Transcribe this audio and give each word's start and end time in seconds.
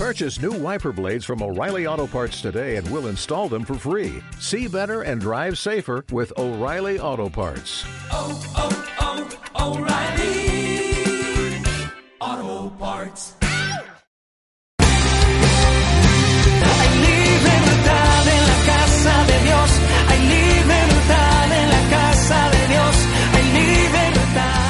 Purchase 0.00 0.40
new 0.40 0.52
wiper 0.52 0.92
blades 0.92 1.26
from 1.26 1.42
O'Reilly 1.42 1.86
Auto 1.86 2.06
Parts 2.06 2.40
today 2.40 2.76
and 2.76 2.90
we'll 2.90 3.08
install 3.08 3.50
them 3.50 3.66
for 3.66 3.74
free. 3.74 4.22
See 4.38 4.66
better 4.66 5.02
and 5.02 5.20
drive 5.20 5.58
safer 5.58 6.06
with 6.10 6.32
O'Reilly 6.38 6.98
Auto 6.98 7.28
Parts. 7.28 7.84
oh, 8.10 8.40
oh, 8.56 8.72
O'Reilly 9.60 10.94
Auto 12.18 12.70
Parts. 12.78 13.34
Hay 14.78 14.88
libertad 17.04 18.26
en 18.26 18.42
la 18.48 18.58
casa 18.72 19.24
de 19.26 19.38
Dios. 19.44 19.70
Hay 20.08 20.20
libertad 20.32 21.52
en 21.60 21.68
la 21.68 21.82
casa 21.90 22.48
de 22.48 22.68
Dios. 22.68 22.96
Hay 23.34 23.44
libertad. 23.52 24.64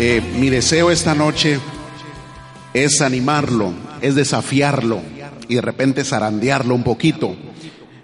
Eh, 0.00 0.20
mi 0.40 0.50
deseo 0.50 0.90
esta 0.90 1.14
noche 1.14 1.60
es 2.74 3.00
animarlo, 3.00 3.72
es 4.02 4.14
desafiarlo 4.16 5.00
y 5.48 5.54
de 5.54 5.60
repente 5.60 6.04
zarandearlo 6.04 6.74
un 6.74 6.82
poquito, 6.82 7.34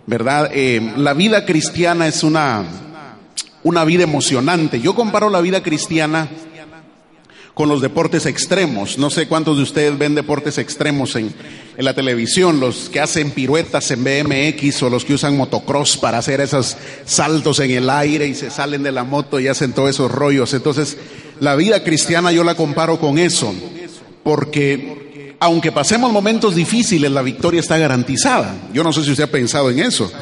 ¿verdad? 0.07 0.51
Eh, 0.55 0.95
la 0.97 1.13
vida 1.13 1.45
cristiana 1.45 2.07
es 2.07 2.23
una, 2.23 2.65
una 3.65 3.85
vida 3.85 4.05
emocionante. 4.05 4.81
Yo 4.81 4.95
comparo 4.95 5.29
la 5.29 5.41
vida 5.41 5.63
cristiana 5.63 6.29
con 7.55 7.69
los 7.69 7.83
deportes 7.83 8.27
extremos. 8.27 8.97
No 8.97 9.11
sé 9.11 9.27
cuántos 9.27 9.57
de 9.57 9.65
ustedes 9.65 9.99
ven 9.99 10.15
deportes 10.15 10.57
extremos 10.57 11.17
en, 11.17 11.35
en 11.77 11.85
la 11.85 11.93
televisión, 11.93 12.61
los 12.61 12.89
que 12.89 13.01
hacen 13.01 13.33
piruetas 13.33 13.91
en 13.91 14.05
BMX 14.05 14.83
o 14.85 14.91
los 14.91 15.05
que 15.05 15.15
usan 15.15 15.37
motocross 15.37 15.97
para 15.97 16.19
hacer 16.19 16.41
esos 16.41 16.77
saltos 17.05 17.59
en 17.59 17.73
el 17.73 17.91
aire 17.91 18.27
y 18.27 18.35
se 18.35 18.51
salen 18.51 18.83
de 18.83 18.93
la 18.93 19.05
moto 19.05 19.41
y 19.41 19.49
hacen 19.49 19.73
todos 19.73 19.91
esos 19.91 20.11
rollos. 20.11 20.55
Entonces, 20.55 20.97
la 21.41 21.57
vida 21.57 21.83
cristiana 21.83 22.33
yo 22.33 22.45
la 22.45 22.55
comparo 22.55 23.01
con 23.01 23.19
eso, 23.19 23.53
porque 24.23 25.35
aunque 25.41 25.73
pasemos 25.73 26.13
momentos 26.13 26.55
difíciles, 26.55 27.11
la 27.11 27.23
victoria 27.23 27.61
está 27.61 27.79
garantizada. 27.79 28.55
Yo 28.75 28.85
no 28.85 28.93
sé 28.93 29.03
si 29.03 29.11
usted 29.11 29.25
ha 29.25 29.31
pensado 29.31 29.71
en 29.71 29.79
eso. 29.79 30.13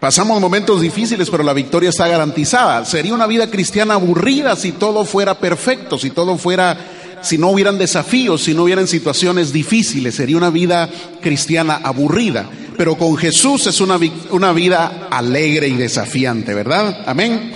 Pasamos 0.00 0.40
momentos 0.40 0.80
difíciles, 0.80 1.30
pero 1.30 1.44
la 1.44 1.52
victoria 1.52 1.90
está 1.90 2.08
garantizada. 2.08 2.84
Sería 2.84 3.14
una 3.14 3.28
vida 3.28 3.48
cristiana 3.48 3.94
aburrida 3.94 4.56
si 4.56 4.72
todo 4.72 5.04
fuera 5.04 5.38
perfecto, 5.38 5.96
si 5.96 6.10
todo 6.10 6.36
fuera, 6.38 6.76
si 7.22 7.38
no 7.38 7.50
hubieran 7.50 7.78
desafíos, 7.78 8.42
si 8.42 8.52
no 8.52 8.64
hubieran 8.64 8.88
situaciones 8.88 9.52
difíciles. 9.52 10.16
Sería 10.16 10.36
una 10.36 10.50
vida 10.50 10.90
cristiana 11.20 11.80
aburrida. 11.84 12.50
Pero 12.76 12.98
con 12.98 13.16
Jesús 13.16 13.68
es 13.68 13.80
una, 13.80 13.96
una 14.30 14.52
vida 14.52 15.06
alegre 15.08 15.68
y 15.68 15.76
desafiante, 15.76 16.52
¿verdad? 16.52 17.04
Amén. 17.06 17.52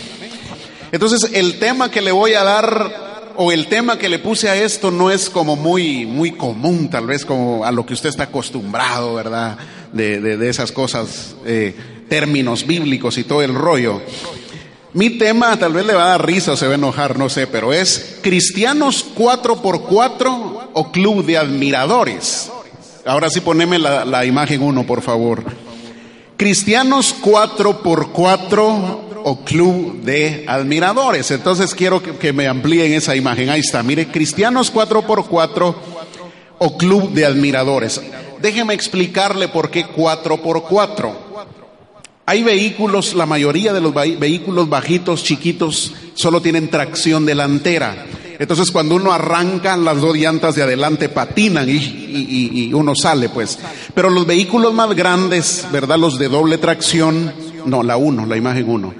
Entonces, 0.92 1.28
el 1.32 1.58
tema 1.58 1.90
que 1.90 2.00
le 2.00 2.12
voy 2.12 2.34
a 2.34 2.44
dar 2.44 3.05
o 3.36 3.52
el 3.52 3.66
tema 3.68 3.98
que 3.98 4.08
le 4.08 4.18
puse 4.18 4.48
a 4.48 4.56
esto 4.56 4.90
no 4.90 5.10
es 5.10 5.28
como 5.30 5.56
muy, 5.56 6.06
muy 6.06 6.32
común, 6.32 6.88
tal 6.90 7.06
vez 7.06 7.24
como 7.24 7.64
a 7.64 7.72
lo 7.72 7.84
que 7.86 7.94
usted 7.94 8.08
está 8.08 8.24
acostumbrado, 8.24 9.14
¿verdad? 9.14 9.56
De, 9.92 10.20
de- 10.20 10.48
esas 10.48 10.72
cosas, 10.72 11.36
eh, 11.44 11.74
términos 12.08 12.66
bíblicos 12.66 13.18
y 13.18 13.24
todo 13.24 13.42
el 13.42 13.54
rollo. 13.54 14.00
Mi 14.92 15.10
tema 15.10 15.58
tal 15.58 15.72
vez 15.74 15.84
le 15.86 15.94
va 15.94 16.04
a 16.04 16.08
dar 16.10 16.24
risa 16.26 16.56
se 16.56 16.66
va 16.66 16.72
a 16.72 16.76
enojar, 16.76 17.18
no 17.18 17.28
sé, 17.28 17.46
pero 17.46 17.72
es 17.72 18.18
cristianos 18.22 19.04
4x4 19.16 20.68
o 20.72 20.92
club 20.92 21.24
de 21.24 21.36
admiradores. 21.36 22.50
Ahora 23.04 23.28
sí 23.30 23.40
poneme 23.40 23.78
la, 23.78 24.04
la 24.04 24.24
imagen 24.24 24.62
uno, 24.62 24.84
por 24.86 25.02
favor. 25.02 25.44
Cristianos 26.36 27.14
4x4 27.22 29.05
o 29.28 29.40
club 29.44 30.02
de 30.02 30.44
admiradores. 30.46 31.32
Entonces 31.32 31.74
quiero 31.74 32.00
que, 32.00 32.32
me 32.32 32.46
amplíen 32.46 32.92
esa 32.92 33.16
imagen. 33.16 33.50
Ahí 33.50 33.58
está. 33.58 33.82
Mire, 33.82 34.06
Cristianos 34.06 34.72
4x4 34.72 35.74
o 36.58 36.78
club 36.78 37.10
de 37.10 37.26
admiradores. 37.26 38.00
Déjeme 38.40 38.72
explicarle 38.74 39.48
por 39.48 39.68
qué 39.70 39.84
4x4. 39.84 41.10
Hay 42.26 42.44
vehículos, 42.44 43.14
la 43.14 43.26
mayoría 43.26 43.72
de 43.72 43.80
los 43.80 43.92
vehículos 43.92 44.68
bajitos, 44.68 45.24
chiquitos, 45.24 45.92
solo 46.14 46.40
tienen 46.40 46.68
tracción 46.70 47.26
delantera. 47.26 48.06
Entonces 48.38 48.70
cuando 48.70 48.94
uno 48.94 49.10
arranca, 49.10 49.76
las 49.76 50.00
dos 50.00 50.16
llantas 50.16 50.54
de 50.54 50.62
adelante 50.62 51.08
patinan 51.08 51.68
y- 51.68 51.74
y 51.74 52.72
uno 52.74 52.94
sale, 52.94 53.28
pues. 53.28 53.58
Pero 53.92 54.08
los 54.10 54.24
vehículos 54.24 54.72
más 54.72 54.94
grandes, 54.94 55.66
¿verdad? 55.72 55.98
Los 55.98 56.16
de 56.18 56.28
doble 56.28 56.58
tracción, 56.58 57.32
no, 57.64 57.82
la 57.82 57.96
uno, 57.96 58.24
la 58.26 58.36
imagen 58.36 58.68
uno. 58.68 58.94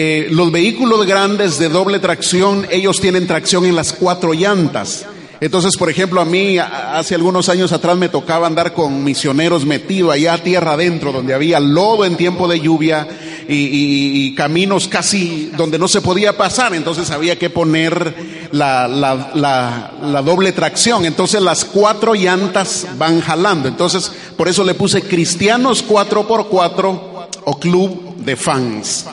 Eh, 0.00 0.28
los 0.30 0.52
vehículos 0.52 1.04
grandes 1.06 1.58
de 1.58 1.68
doble 1.68 1.98
tracción, 1.98 2.66
ellos 2.70 3.00
tienen 3.00 3.26
tracción 3.26 3.66
en 3.66 3.74
las 3.74 3.92
cuatro 3.92 4.32
llantas. 4.32 5.04
Entonces, 5.40 5.76
por 5.76 5.90
ejemplo, 5.90 6.20
a 6.20 6.24
mí 6.24 6.56
hace 6.58 7.16
algunos 7.16 7.48
años 7.48 7.72
atrás 7.72 7.96
me 7.96 8.08
tocaba 8.08 8.46
andar 8.46 8.72
con 8.74 9.02
misioneros 9.02 9.64
metido 9.64 10.10
allá 10.12 10.34
a 10.34 10.38
tierra 10.42 10.74
adentro, 10.74 11.10
donde 11.12 11.34
había 11.34 11.58
lodo 11.58 12.04
en 12.04 12.16
tiempo 12.16 12.46
de 12.46 12.60
lluvia 12.60 13.06
y 13.48 14.34
caminos 14.34 14.86
casi 14.88 15.50
donde 15.56 15.78
no 15.80 15.88
se 15.88 16.00
podía 16.00 16.36
pasar. 16.36 16.74
Entonces 16.74 17.10
había 17.10 17.36
que 17.36 17.50
poner 17.50 18.14
la, 18.52 18.86
la- 18.88 19.30
la- 19.34 19.92
la 20.02 20.22
doble 20.22 20.52
tracción. 20.52 21.04
Entonces 21.06 21.40
las 21.42 21.64
cuatro 21.64 22.14
llantas 22.14 22.86
van 22.98 23.20
jalando. 23.20 23.66
Entonces, 23.68 24.10
por 24.36 24.46
eso 24.48 24.62
le 24.64 24.74
puse 24.74 25.02
cristianos 25.02 25.84
4x4 25.84 27.00
o 27.44 27.58
club 27.58 28.16
de 28.18 28.36
fans. 28.36 29.06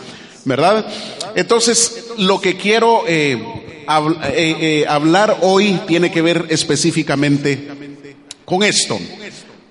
¿Verdad? 0.45 0.85
Entonces, 1.35 2.05
lo 2.17 2.39
que 2.39 2.55
quiero 2.55 3.03
eh, 3.07 3.33
eh, 3.33 4.55
eh, 4.59 4.85
hablar 4.87 5.39
hoy 5.41 5.81
tiene 5.85 6.11
que 6.11 6.21
ver 6.21 6.45
específicamente 6.49 7.67
con 8.45 8.63
esto. 8.63 8.97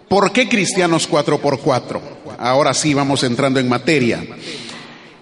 ¿Por 0.09 0.33
qué 0.33 0.49
cristianos 0.49 1.09
4x4? 1.09 2.01
Ahora 2.39 2.75
sí 2.75 2.93
vamos 2.93 3.23
entrando 3.23 3.59
en 3.59 3.69
materia. 3.69 4.25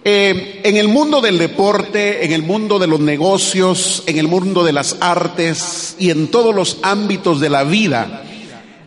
En 0.05 0.77
el 0.77 0.89
mundo 0.89 1.21
del 1.21 1.39
deporte, 1.39 2.25
en 2.25 2.33
el 2.33 2.43
mundo 2.43 2.81
de 2.81 2.89
los 2.89 2.99
negocios, 2.99 4.03
en 4.07 4.19
el 4.19 4.27
mundo 4.27 4.65
de 4.65 4.73
las 4.73 4.97
artes 5.01 5.95
y 6.01 6.11
en 6.11 6.27
todos 6.27 6.53
los 6.53 6.79
ámbitos 6.83 7.39
de 7.39 7.49
la 7.49 7.63
vida, 7.63 8.25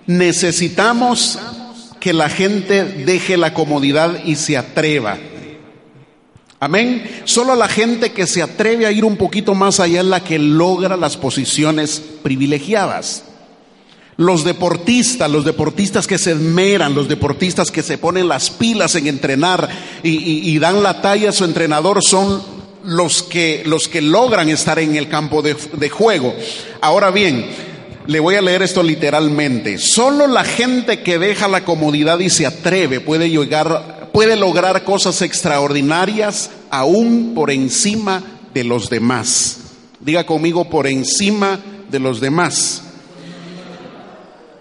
necesitamos 0.07 1.39
que 2.01 2.11
la 2.11 2.27
gente 2.27 2.83
deje 2.83 3.37
la 3.37 3.53
comodidad 3.53 4.25
y 4.25 4.35
se 4.35 4.57
atreva. 4.57 5.17
Amén. 6.65 7.21
Solo 7.25 7.55
la 7.55 7.67
gente 7.67 8.11
que 8.11 8.25
se 8.25 8.41
atreve 8.41 8.87
a 8.87 8.91
ir 8.91 9.05
un 9.05 9.17
poquito 9.17 9.53
más 9.53 9.79
allá 9.79 9.99
es 9.99 10.07
la 10.07 10.23
que 10.23 10.39
logra 10.39 10.97
las 10.97 11.15
posiciones 11.15 12.01
privilegiadas. 12.23 13.23
Los 14.17 14.43
deportistas, 14.43 15.29
los 15.29 15.45
deportistas 15.45 16.07
que 16.07 16.17
se 16.17 16.31
esmeran, 16.31 16.95
los 16.95 17.07
deportistas 17.07 17.69
que 17.69 17.83
se 17.83 17.99
ponen 17.99 18.27
las 18.27 18.49
pilas 18.49 18.95
en 18.95 19.05
entrenar 19.05 19.69
y, 20.01 20.57
dan 20.57 20.81
la 20.81 21.03
talla 21.03 21.29
a 21.29 21.33
su 21.33 21.45
entrenador 21.45 21.99
son 22.03 22.41
los 22.83 23.21
que, 23.21 23.61
los 23.67 23.87
que 23.87 24.01
logran 24.01 24.49
estar 24.49 24.79
en 24.79 24.95
el 24.95 25.07
campo 25.07 25.43
de, 25.43 25.55
de 25.73 25.89
juego. 25.89 26.33
Ahora 26.81 27.11
bien, 27.11 27.45
le 28.07 28.19
voy 28.19 28.37
a 28.37 28.41
leer 28.41 28.63
esto 28.63 28.81
literalmente. 28.81 29.77
Solo 29.77 30.25
la 30.25 30.43
gente 30.43 31.03
que 31.03 31.19
deja 31.19 31.47
la 31.47 31.63
comodidad 31.63 32.17
y 32.17 32.31
se 32.31 32.47
atreve 32.47 33.01
puede 33.01 33.29
llegar, 33.29 34.09
puede 34.11 34.35
lograr 34.35 34.83
cosas 34.83 35.21
extraordinarias 35.21 36.49
aún 36.79 37.33
por 37.33 37.51
encima 37.51 38.21
de 38.53 38.63
los 38.63 38.89
demás. 38.89 39.59
Diga 39.99 40.25
conmigo 40.25 40.69
por 40.69 40.87
encima 40.87 41.59
de 41.89 41.99
los 41.99 42.19
demás. 42.19 42.83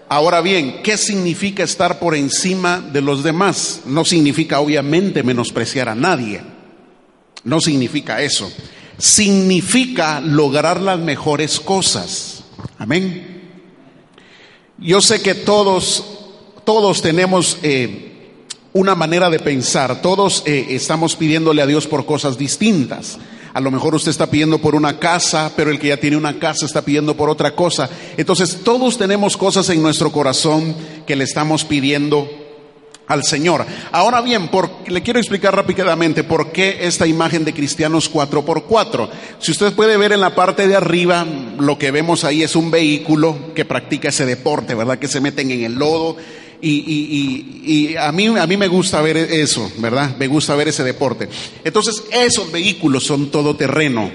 Ahora 0.07 0.41
bien, 0.41 0.81
¿qué 0.83 0.97
significa 0.97 1.63
estar 1.63 1.99
por 1.99 2.15
encima 2.15 2.79
de 2.79 3.01
los 3.01 3.23
demás? 3.23 3.81
No 3.85 4.05
significa 4.05 4.59
obviamente 4.59 5.23
menospreciar 5.23 5.89
a 5.89 5.95
nadie. 5.95 6.41
No 7.43 7.59
significa 7.59 8.21
eso. 8.21 8.51
Significa 8.97 10.21
lograr 10.21 10.79
las 10.79 10.99
mejores 10.99 11.59
cosas. 11.59 12.43
Amén. 12.77 13.41
Yo 14.77 15.01
sé 15.01 15.21
que 15.21 15.35
todos, 15.35 16.05
todos 16.63 17.01
tenemos 17.01 17.57
eh, 17.63 18.14
una 18.75 18.93
manera 18.93 19.29
de 19.29 19.39
pensar. 19.39 20.01
Todos 20.01 20.43
eh, 20.45 20.67
estamos 20.71 21.15
pidiéndole 21.15 21.61
a 21.61 21.65
Dios 21.65 21.87
por 21.87 22.05
cosas 22.05 22.37
distintas. 22.37 23.17
A 23.53 23.61
lo 23.61 23.71
mejor 23.71 23.95
usted 23.95 24.11
está 24.11 24.27
pidiendo 24.29 24.57
por 24.59 24.75
una 24.75 24.99
casa, 24.99 25.49
pero 25.55 25.71
el 25.71 25.79
que 25.79 25.87
ya 25.87 25.97
tiene 25.97 26.17
una 26.17 26.37
casa 26.39 26.65
está 26.65 26.81
pidiendo 26.81 27.15
por 27.15 27.29
otra 27.29 27.55
cosa. 27.55 27.89
Entonces 28.17 28.63
todos 28.65 28.97
tenemos 28.97 29.37
cosas 29.37 29.69
en 29.69 29.81
nuestro 29.81 30.11
corazón 30.11 30.75
que 31.07 31.15
le 31.15 31.23
estamos 31.23 31.63
pidiendo 31.63 32.29
al 33.07 33.23
Señor. 33.23 33.65
Ahora 33.93 34.19
bien, 34.19 34.49
por- 34.49 34.69
le 34.91 35.01
quiero 35.01 35.19
explicar 35.19 35.55
rápidamente 35.55 36.25
por 36.25 36.51
qué 36.51 36.79
esta 36.81 37.07
imagen 37.07 37.45
de 37.45 37.53
cristianos 37.53 38.11
4x4. 38.11 39.07
Si 39.39 39.51
usted 39.53 39.71
puede 39.71 39.95
ver 39.95 40.11
en 40.11 40.19
la 40.19 40.35
parte 40.35 40.67
de 40.67 40.75
arriba, 40.75 41.25
lo 41.57 41.77
que 41.77 41.91
vemos 41.91 42.25
ahí 42.25 42.43
es 42.43 42.57
un 42.57 42.71
vehículo 42.71 43.53
que 43.55 43.63
practica 43.63 44.09
ese 44.09 44.25
deporte, 44.25 44.75
¿verdad? 44.75 44.99
Que 44.99 45.07
se 45.07 45.21
meten 45.21 45.49
en 45.51 45.63
el 45.63 45.75
lodo. 45.75 46.17
Y, 46.65 46.71
y- 46.71 47.63
y- 47.63 47.91
y 47.91 47.95
a, 47.95 48.11
mí, 48.11 48.25
a 48.25 48.47
mí 48.47 48.57
me 48.57 48.67
gusta 48.67 48.99
ver 49.01 49.17
eso, 49.17 49.71
¿verdad? 49.77 50.15
Me 50.17 50.25
gusta 50.27 50.55
ver 50.55 50.69
ese 50.69 50.83
deporte. 50.83 51.29
Entonces, 51.63 52.03
esos 52.11 52.51
vehículos 52.51 53.03
son 53.05 53.29
todoterreno. 53.29 54.09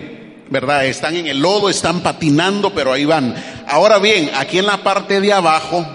¿verdad? 0.50 0.85
Están 0.87 1.14
en 1.14 1.29
el 1.29 1.38
lodo, 1.38 1.70
están 1.70 2.00
patinando, 2.00 2.75
pero 2.75 2.93
ahí 2.93 3.05
van. 3.05 3.37
Ahora 3.69 4.00
bien, 4.00 4.32
aquí 4.35 4.58
en 4.58 4.67
la 4.67 4.82
parte 4.82 5.20
de 5.20 5.32
abajo, 5.32 5.87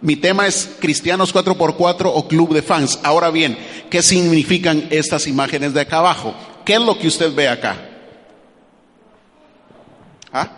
mi 0.00 0.14
tema 0.14 0.46
es 0.46 0.70
Cristianos 0.78 1.34
4x4 1.34 2.02
o 2.14 2.28
Club 2.28 2.54
de 2.54 2.62
Fans. 2.62 3.00
Ahora 3.02 3.30
bien, 3.30 3.58
¿qué 3.90 4.00
significan 4.00 4.86
estas 4.90 5.26
imágenes 5.26 5.74
de 5.74 5.80
acá 5.80 5.96
abajo? 5.98 6.36
¿Qué 6.64 6.74
es 6.74 6.80
lo 6.80 6.96
que 7.00 7.08
usted 7.08 7.34
ve 7.34 7.48
acá? 7.48 7.88
¿Ah? 10.32 10.48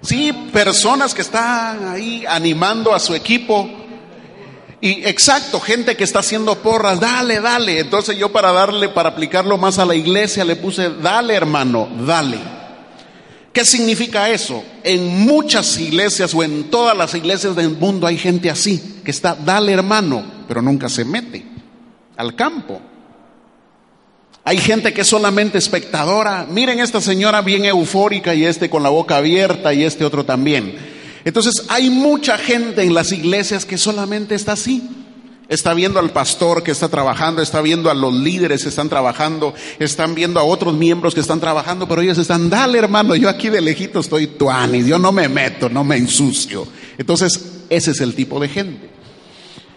Sí, 0.00 0.32
personas 0.52 1.12
que 1.12 1.22
están 1.22 1.88
ahí 1.88 2.24
animando 2.28 2.94
a 2.94 3.00
su 3.00 3.16
equipo. 3.16 3.68
Y 4.80 5.04
exacto, 5.06 5.58
gente 5.58 5.96
que 5.96 6.04
está 6.04 6.18
haciendo 6.18 6.56
porras, 6.58 7.00
dale, 7.00 7.40
dale. 7.40 7.80
Entonces 7.80 8.18
yo 8.18 8.30
para 8.30 8.52
darle, 8.52 8.88
para 8.88 9.10
aplicarlo 9.10 9.56
más 9.56 9.78
a 9.78 9.86
la 9.86 9.94
iglesia, 9.94 10.44
le 10.44 10.56
puse, 10.56 10.90
dale 10.90 11.34
hermano, 11.34 11.88
dale. 12.06 12.38
¿Qué 13.52 13.64
significa 13.64 14.28
eso? 14.28 14.62
En 14.84 15.20
muchas 15.20 15.78
iglesias 15.78 16.34
o 16.34 16.42
en 16.42 16.64
todas 16.64 16.94
las 16.96 17.14
iglesias 17.14 17.56
del 17.56 17.70
mundo 17.70 18.06
hay 18.06 18.18
gente 18.18 18.50
así, 18.50 19.00
que 19.02 19.10
está, 19.10 19.34
dale 19.34 19.72
hermano, 19.72 20.22
pero 20.46 20.60
nunca 20.60 20.90
se 20.90 21.06
mete 21.06 21.42
al 22.18 22.34
campo. 22.34 22.82
Hay 24.44 24.58
gente 24.58 24.92
que 24.92 25.00
es 25.00 25.08
solamente 25.08 25.58
espectadora. 25.58 26.46
Miren 26.48 26.80
esta 26.80 27.00
señora 27.00 27.40
bien 27.40 27.64
eufórica 27.64 28.34
y 28.34 28.44
este 28.44 28.70
con 28.70 28.82
la 28.82 28.90
boca 28.90 29.16
abierta 29.16 29.72
y 29.72 29.82
este 29.82 30.04
otro 30.04 30.24
también. 30.24 30.95
Entonces 31.26 31.64
hay 31.68 31.90
mucha 31.90 32.38
gente 32.38 32.84
en 32.84 32.94
las 32.94 33.10
iglesias 33.10 33.64
que 33.66 33.76
solamente 33.76 34.36
está 34.36 34.52
así. 34.52 34.88
Está 35.48 35.74
viendo 35.74 35.98
al 35.98 36.10
pastor 36.10 36.62
que 36.62 36.70
está 36.70 36.88
trabajando, 36.88 37.42
está 37.42 37.60
viendo 37.62 37.90
a 37.90 37.94
los 37.94 38.14
líderes 38.14 38.62
que 38.62 38.68
están 38.68 38.88
trabajando, 38.88 39.52
están 39.80 40.14
viendo 40.14 40.38
a 40.38 40.44
otros 40.44 40.74
miembros 40.74 41.14
que 41.14 41.20
están 41.20 41.40
trabajando, 41.40 41.88
pero 41.88 42.00
ellos 42.00 42.18
están, 42.18 42.48
dale 42.48 42.78
hermano, 42.78 43.16
yo 43.16 43.28
aquí 43.28 43.48
de 43.48 43.60
lejito 43.60 43.98
estoy 43.98 44.28
tuanis, 44.28 44.86
yo 44.86 45.00
no 45.00 45.10
me 45.10 45.28
meto, 45.28 45.68
no 45.68 45.82
me 45.82 45.96
ensucio. 45.96 46.66
Entonces, 46.96 47.40
ese 47.70 47.90
es 47.90 48.00
el 48.00 48.14
tipo 48.14 48.38
de 48.38 48.48
gente. 48.48 48.88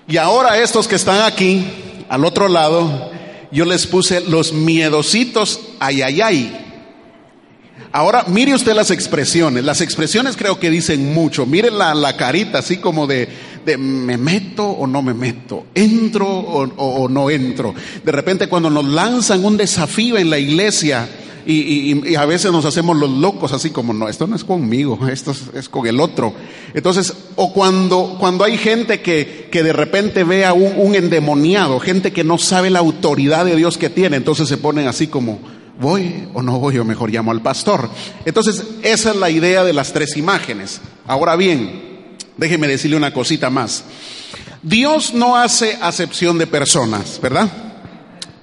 Y 0.08 0.18
ahora 0.18 0.60
estos 0.60 0.88
que 0.88 0.96
están 0.96 1.24
aquí, 1.24 1.66
al 2.10 2.26
otro 2.26 2.48
lado, 2.48 3.10
yo 3.52 3.66
les 3.66 3.88
puse 3.88 4.22
los 4.22 4.54
miedositos 4.54 5.60
ay, 5.80 6.04
ay, 6.04 6.22
ay. 6.22 6.69
Ahora, 7.92 8.26
mire 8.28 8.54
usted 8.54 8.74
las 8.74 8.92
expresiones. 8.92 9.64
Las 9.64 9.82
expresiones 9.82 10.38
creo 10.38 10.60
que 10.60 10.70
dicen 10.70 11.14
mucho. 11.14 11.46
Mire 11.46 11.72
la, 11.72 11.96
la 11.96 12.16
carita 12.16 12.60
así 12.60 12.78
como 12.78 13.08
de, 13.08 13.28
de, 13.66 13.78
me 13.78 14.18
meto 14.18 14.66
o 14.66 14.86
no 14.86 15.02
me 15.02 15.14
meto, 15.14 15.66
entro 15.74 16.28
o, 16.28 16.64
o, 16.76 17.10
no 17.10 17.30
entro. 17.30 17.74
De 18.04 18.12
repente 18.12 18.48
cuando 18.48 18.70
nos 18.70 18.86
lanzan 18.86 19.44
un 19.44 19.58
desafío 19.58 20.18
en 20.18 20.30
la 20.30 20.38
iglesia 20.38 21.10
y, 21.46 21.54
y, 21.54 22.10
y, 22.12 22.16
a 22.16 22.26
veces 22.26 22.52
nos 22.52 22.66
hacemos 22.66 22.96
los 22.96 23.10
locos 23.10 23.54
así 23.54 23.72
como, 23.72 23.92
no, 23.92 24.08
esto 24.08 24.28
no 24.28 24.36
es 24.36 24.44
conmigo, 24.44 25.08
esto 25.12 25.32
es, 25.32 25.46
es 25.56 25.68
con 25.68 25.88
el 25.88 26.00
otro. 26.00 26.34
Entonces, 26.76 27.12
o 27.38 27.54
cuando, 27.54 28.18
cuando 28.20 28.44
hay 28.44 28.58
gente 28.58 29.02
que, 29.02 29.48
que 29.52 29.64
de 29.64 29.74
repente 29.74 30.24
ve 30.24 30.46
a 30.46 30.54
un, 30.54 30.74
un 30.78 30.94
endemoniado, 30.94 31.80
gente 31.80 32.12
que 32.12 32.24
no 32.24 32.38
sabe 32.38 32.70
la 32.70 32.80
autoridad 32.80 33.46
de 33.46 33.56
Dios 33.56 33.80
que 33.80 33.90
tiene, 33.90 34.18
entonces 34.18 34.48
se 34.48 34.58
ponen 34.58 34.88
así 34.88 35.08
como, 35.08 35.40
¿Voy 35.80 36.28
o 36.34 36.42
no 36.42 36.60
voy? 36.60 36.78
O 36.78 36.84
mejor 36.84 37.10
llamo 37.10 37.32
al 37.32 37.42
pastor. 37.42 37.90
Entonces, 38.26 38.64
esa 38.84 39.12
es 39.12 39.16
la 39.16 39.30
idea 39.30 39.64
de 39.64 39.72
las 39.72 39.94
tres 39.94 40.18
imágenes. 40.18 40.82
Ahora 41.08 41.38
bien, 41.38 42.18
déjeme 42.36 42.68
decirle 42.68 42.98
una 42.98 43.14
cosita 43.14 43.50
más. 43.50 43.86
Dios 44.62 45.14
no 45.14 45.38
hace 45.38 45.78
acepción 45.82 46.38
de 46.38 46.48
personas, 46.48 47.20
¿verdad? 47.22 47.50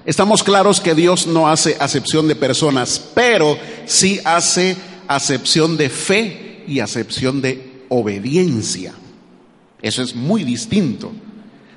Estamos 0.07 0.43
claros 0.43 0.81
que 0.81 0.95
Dios 0.95 1.27
no 1.27 1.49
hace 1.49 1.77
acepción 1.79 2.27
de 2.27 2.37
personas, 2.37 3.03
pero 3.15 3.59
sí 3.85 4.19
hace 4.25 4.77
acepción 5.07 5.77
de 5.77 5.91
fe 5.91 6.65
y 6.67 6.81
acepción 6.81 7.43
de 7.43 7.83
obediencia. 7.91 8.95
Eso 9.83 10.03
es 10.03 10.15
muy 10.15 10.43
distinto. 10.43 11.13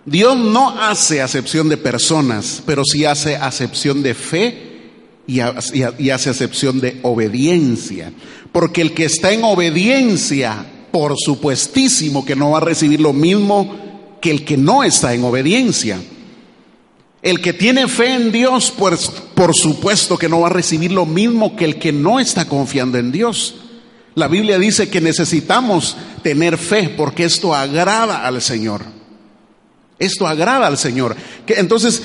Dios 0.05 0.37
no 0.37 0.79
hace 0.79 1.21
acepción 1.21 1.67
de 1.67 1.75
personas, 1.75 2.63
pero 2.65 2.83
sí 2.85 3.03
hace 3.03 3.35
acepción 3.35 4.01
de 4.01 4.13
fe 4.13 4.68
y, 5.29 5.41
hace 6.09 6.29
acepción 6.29 6.79
de 6.79 6.99
obediencia. 7.03 8.11
Porque 8.51 8.81
el 8.81 8.93
que 8.93 9.05
está 9.05 9.31
en 9.31 9.43
obediencia, 9.43 10.65
por 10.91 11.15
supuestísimo 11.17 12.25
que 12.25 12.35
no 12.35 12.51
va 12.51 12.57
a 12.57 12.61
recibir 12.61 12.99
lo 12.99 13.13
mismo 13.13 14.17
que 14.19 14.31
el 14.31 14.43
que 14.43 14.57
no 14.57 14.83
está 14.83 15.13
en 15.13 15.23
obediencia. 15.23 16.01
El 17.21 17.41
que 17.41 17.53
tiene 17.53 17.87
fe 17.87 18.15
en 18.15 18.31
Dios, 18.31 18.73
pues 18.75 19.07
por 19.35 19.55
supuesto 19.55 20.17
que 20.17 20.29
no 20.29 20.39
va 20.39 20.47
a 20.47 20.51
recibir 20.51 20.91
lo 20.91 21.05
mismo 21.05 21.55
que 21.55 21.65
el 21.65 21.77
que 21.77 21.91
no 21.91 22.19
está 22.19 22.45
confiando 22.45 22.97
en 22.97 23.11
Dios. 23.11 23.55
La 24.15 24.27
Biblia 24.27 24.57
dice 24.57 24.89
que 24.89 24.99
necesitamos 24.99 25.95
tener 26.23 26.57
fe 26.57 26.89
porque 26.89 27.25
esto 27.25 27.53
agrada 27.53 28.25
al 28.25 28.41
Señor. 28.41 28.83
Esto 29.99 30.25
agrada 30.25 30.65
al 30.65 30.77
Señor. 30.77 31.15
Que 31.45 31.55
entonces 31.55 32.01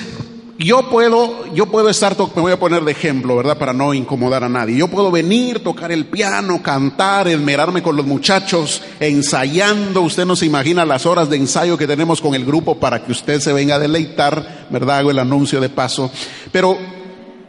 yo 0.57 0.89
puedo, 0.89 1.53
yo 1.53 1.65
puedo 1.65 1.89
estar, 1.89 2.15
me 2.17 2.41
voy 2.41 2.53
a 2.53 2.59
poner 2.59 2.83
de 2.85 2.93
ejemplo, 2.93 3.35
¿verdad? 3.35 3.57
Para 3.57 3.73
no 3.73 3.93
incomodar 3.93 4.43
a 4.45 4.49
nadie. 4.49 4.77
Yo 4.77 4.87
puedo 4.87 5.11
venir, 5.11 5.61
tocar 5.61 5.91
el 5.91 6.05
piano, 6.05 6.63
cantar, 6.63 7.27
esmerarme 7.27 7.83
con 7.83 7.97
los 7.97 8.05
muchachos, 8.05 8.81
ensayando. 9.01 10.01
Usted 10.01 10.25
no 10.25 10.37
se 10.37 10.45
imagina 10.45 10.85
las 10.85 11.05
horas 11.05 11.29
de 11.29 11.35
ensayo 11.35 11.77
que 11.77 11.87
tenemos 11.87 12.21
con 12.21 12.35
el 12.35 12.45
grupo 12.45 12.79
para 12.79 13.03
que 13.03 13.11
usted 13.11 13.41
se 13.41 13.51
venga 13.51 13.75
a 13.75 13.79
deleitar, 13.79 14.67
¿verdad? 14.69 14.99
Hago 14.99 15.11
el 15.11 15.19
anuncio 15.19 15.59
de 15.59 15.67
paso. 15.67 16.09
Pero 16.53 16.77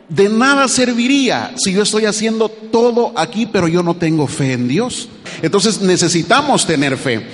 de 0.09 0.29
nada 0.29 0.67
serviría 0.67 1.53
si 1.57 1.73
yo 1.73 1.83
estoy 1.83 2.07
haciendo 2.07 2.49
todo 2.49 3.13
aquí, 3.15 3.47
pero 3.47 3.69
yo 3.69 3.85
no 3.85 3.95
tengo 3.95 4.27
fe 4.27 4.55
en 4.55 4.67
Dios. 4.67 5.09
Entonces 5.43 5.81
necesitamos 5.81 6.67
tener 6.67 6.97
fe. 6.97 7.25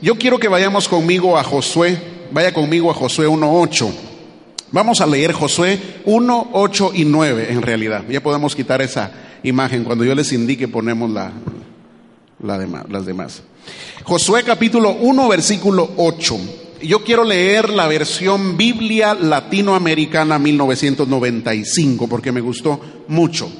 Yo 0.00 0.14
quiero 0.14 0.38
que 0.38 0.48
vayamos 0.48 0.88
conmigo 0.88 1.36
a 1.36 1.44
Josué, 1.44 2.00
vaya 2.30 2.54
conmigo 2.54 2.90
a 2.90 2.94
Josué 2.94 3.28
1.8. 3.28 4.07
Vamos 4.70 5.00
a 5.00 5.06
leer 5.06 5.32
Josué 5.32 5.80
1, 6.04 6.50
8 6.52 6.90
y 6.94 7.04
9 7.06 7.48
en 7.50 7.62
realidad. 7.62 8.04
Ya 8.08 8.22
podemos 8.22 8.54
quitar 8.54 8.82
esa 8.82 9.10
imagen. 9.42 9.82
Cuando 9.82 10.04
yo 10.04 10.14
les 10.14 10.32
indique 10.32 10.68
ponemos 10.68 11.10
la, 11.10 11.32
la 12.42 12.58
demás, 12.58 12.84
las 12.90 13.06
demás. 13.06 13.42
Josué 14.04 14.42
capítulo 14.42 14.92
1 14.92 15.28
versículo 15.28 15.90
8. 15.96 16.38
Yo 16.82 17.02
quiero 17.02 17.24
leer 17.24 17.70
la 17.70 17.88
versión 17.88 18.58
Biblia 18.58 19.14
Latinoamericana 19.14 20.38
1995 20.38 22.06
porque 22.06 22.30
me 22.30 22.42
gustó 22.42 22.78
mucho. 23.08 23.50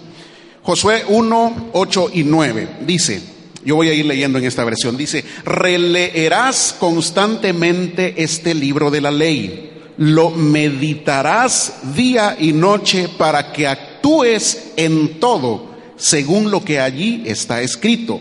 Josué 0.63 1.05
1, 1.09 1.71
8 1.73 2.11
y 2.13 2.25
9 2.25 2.69
dice, 2.87 3.23
yo 3.65 3.77
voy 3.77 3.89
a 3.89 3.95
ir 3.95 4.05
leyendo 4.05 4.39
en 4.39 4.45
esta 4.45 4.63
versión, 4.65 4.99
dice, 4.99 5.25
releerás 5.47 6.77
constantemente 6.79 8.23
este 8.23 8.55
libro 8.55 8.91
de 8.91 9.00
la 9.00 9.11
ley 9.11 9.77
lo 9.99 10.31
meditarás 10.31 11.95
día 11.95 12.37
y 12.38 12.52
noche 12.52 13.09
para 13.19 13.52
que 13.52 13.67
actúes 13.67 14.73
en 14.76 15.19
todo 15.19 15.75
según 15.97 16.50
lo 16.50 16.64
que 16.64 16.81
allí 16.81 17.25
está 17.26 17.61
escrito. 17.61 18.21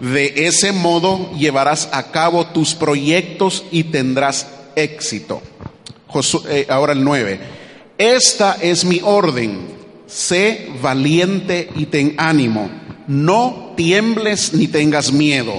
De 0.00 0.46
ese 0.46 0.72
modo 0.72 1.32
llevarás 1.38 1.88
a 1.92 2.10
cabo 2.10 2.48
tus 2.48 2.74
proyectos 2.74 3.64
y 3.70 3.84
tendrás 3.84 4.48
éxito. 4.74 5.40
Eh, 6.48 6.66
ahora 6.68 6.92
el 6.92 7.04
9. 7.04 7.40
Esta 7.96 8.58
es 8.60 8.84
mi 8.84 9.00
orden. 9.02 9.68
Sé 10.06 10.70
valiente 10.82 11.70
y 11.76 11.86
ten 11.86 12.14
ánimo. 12.18 12.68
No 13.06 13.74
tiembles 13.76 14.52
ni 14.52 14.66
tengas 14.66 15.12
miedo. 15.12 15.54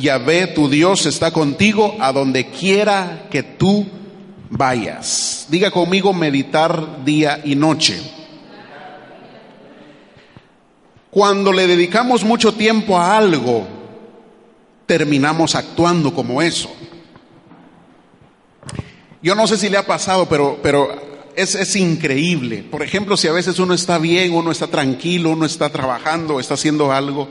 Yahvé 0.00 0.48
tu 0.48 0.68
Dios 0.68 1.06
está 1.06 1.32
contigo 1.32 1.96
a 1.98 2.12
donde 2.12 2.46
quiera 2.50 3.26
que 3.30 3.42
tú 3.42 3.86
vayas. 4.50 5.46
Diga 5.48 5.70
conmigo 5.70 6.12
meditar 6.12 7.04
día 7.04 7.40
y 7.44 7.54
noche. 7.54 8.00
Cuando 11.10 11.52
le 11.52 11.66
dedicamos 11.66 12.24
mucho 12.24 12.52
tiempo 12.52 12.98
a 12.98 13.16
algo, 13.16 13.66
terminamos 14.86 15.54
actuando 15.54 16.14
como 16.14 16.42
eso. 16.42 16.70
Yo 19.22 19.34
no 19.34 19.46
sé 19.46 19.56
si 19.56 19.68
le 19.68 19.78
ha 19.78 19.86
pasado, 19.86 20.28
pero, 20.28 20.58
pero 20.62 21.30
es, 21.34 21.54
es, 21.54 21.74
increíble. 21.76 22.62
Por 22.62 22.82
ejemplo, 22.82 23.16
si 23.16 23.26
a 23.26 23.32
veces 23.32 23.58
uno 23.58 23.74
está 23.74 23.98
bien, 23.98 24.32
uno 24.32 24.52
está 24.52 24.68
tranquilo, 24.68 25.30
uno 25.30 25.44
está 25.44 25.70
trabajando, 25.70 26.38
está 26.38 26.54
haciendo 26.54 26.92
algo, 26.92 27.28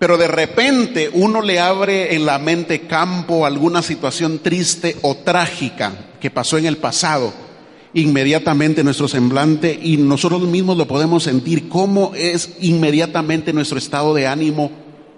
pero 0.00 0.16
de 0.16 0.28
repente 0.28 1.10
uno 1.12 1.42
le 1.42 1.60
abre 1.60 2.14
en 2.14 2.24
la 2.24 2.38
mente 2.38 2.86
campo 2.86 3.44
alguna 3.44 3.82
situación 3.82 4.38
triste 4.38 4.96
o 5.02 5.18
trágica 5.18 5.92
que 6.18 6.30
pasó 6.30 6.56
en 6.56 6.64
el 6.64 6.78
pasado, 6.78 7.34
inmediatamente 7.92 8.82
nuestro 8.82 9.08
semblante 9.08 9.78
y 9.80 9.98
nosotros 9.98 10.40
mismos 10.40 10.78
lo 10.78 10.88
podemos 10.88 11.24
sentir 11.24 11.68
cómo 11.68 12.12
es 12.14 12.56
inmediatamente 12.60 13.52
nuestro 13.52 13.76
estado 13.76 14.14
de 14.14 14.26
ánimo 14.26 14.72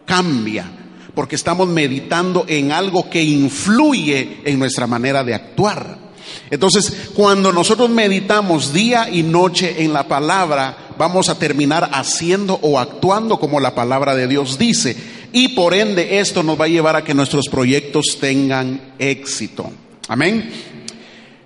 cambia, 0.05 0.67
porque 1.15 1.37
estamos 1.37 1.69
meditando 1.69 2.45
en 2.49 2.73
algo 2.73 3.09
que 3.09 3.23
influye 3.23 4.41
en 4.45 4.59
nuestra 4.59 4.89
manera 4.89 5.23
de 5.23 5.35
actuar. 5.35 6.01
Entonces, 6.50 7.11
cuando 7.14 7.52
nosotros 7.52 7.91
meditamos 7.91 8.73
día 8.73 9.09
y 9.11 9.23
noche 9.23 9.83
en 9.83 9.93
la 9.93 10.09
palabra, 10.09 10.95
vamos 10.99 11.29
a 11.29 11.38
terminar 11.38 11.91
haciendo 11.93 12.59
o 12.62 12.79
actuando 12.79 13.38
como 13.38 13.61
la 13.61 13.75
palabra 13.75 14.14
de 14.14 14.29
Dios 14.29 14.59
dice. 14.59 14.97
Y 15.33 15.49
por 15.49 15.75
ende 15.75 16.21
esto 16.21 16.43
nos 16.43 16.61
va 16.61 16.67
a 16.67 16.69
llevar 16.69 16.97
a 16.97 17.05
que 17.05 17.14
nuestros 17.14 17.49
proyectos 17.49 18.19
tengan 18.21 18.95
éxito. 18.99 19.71
Amén. 20.09 20.50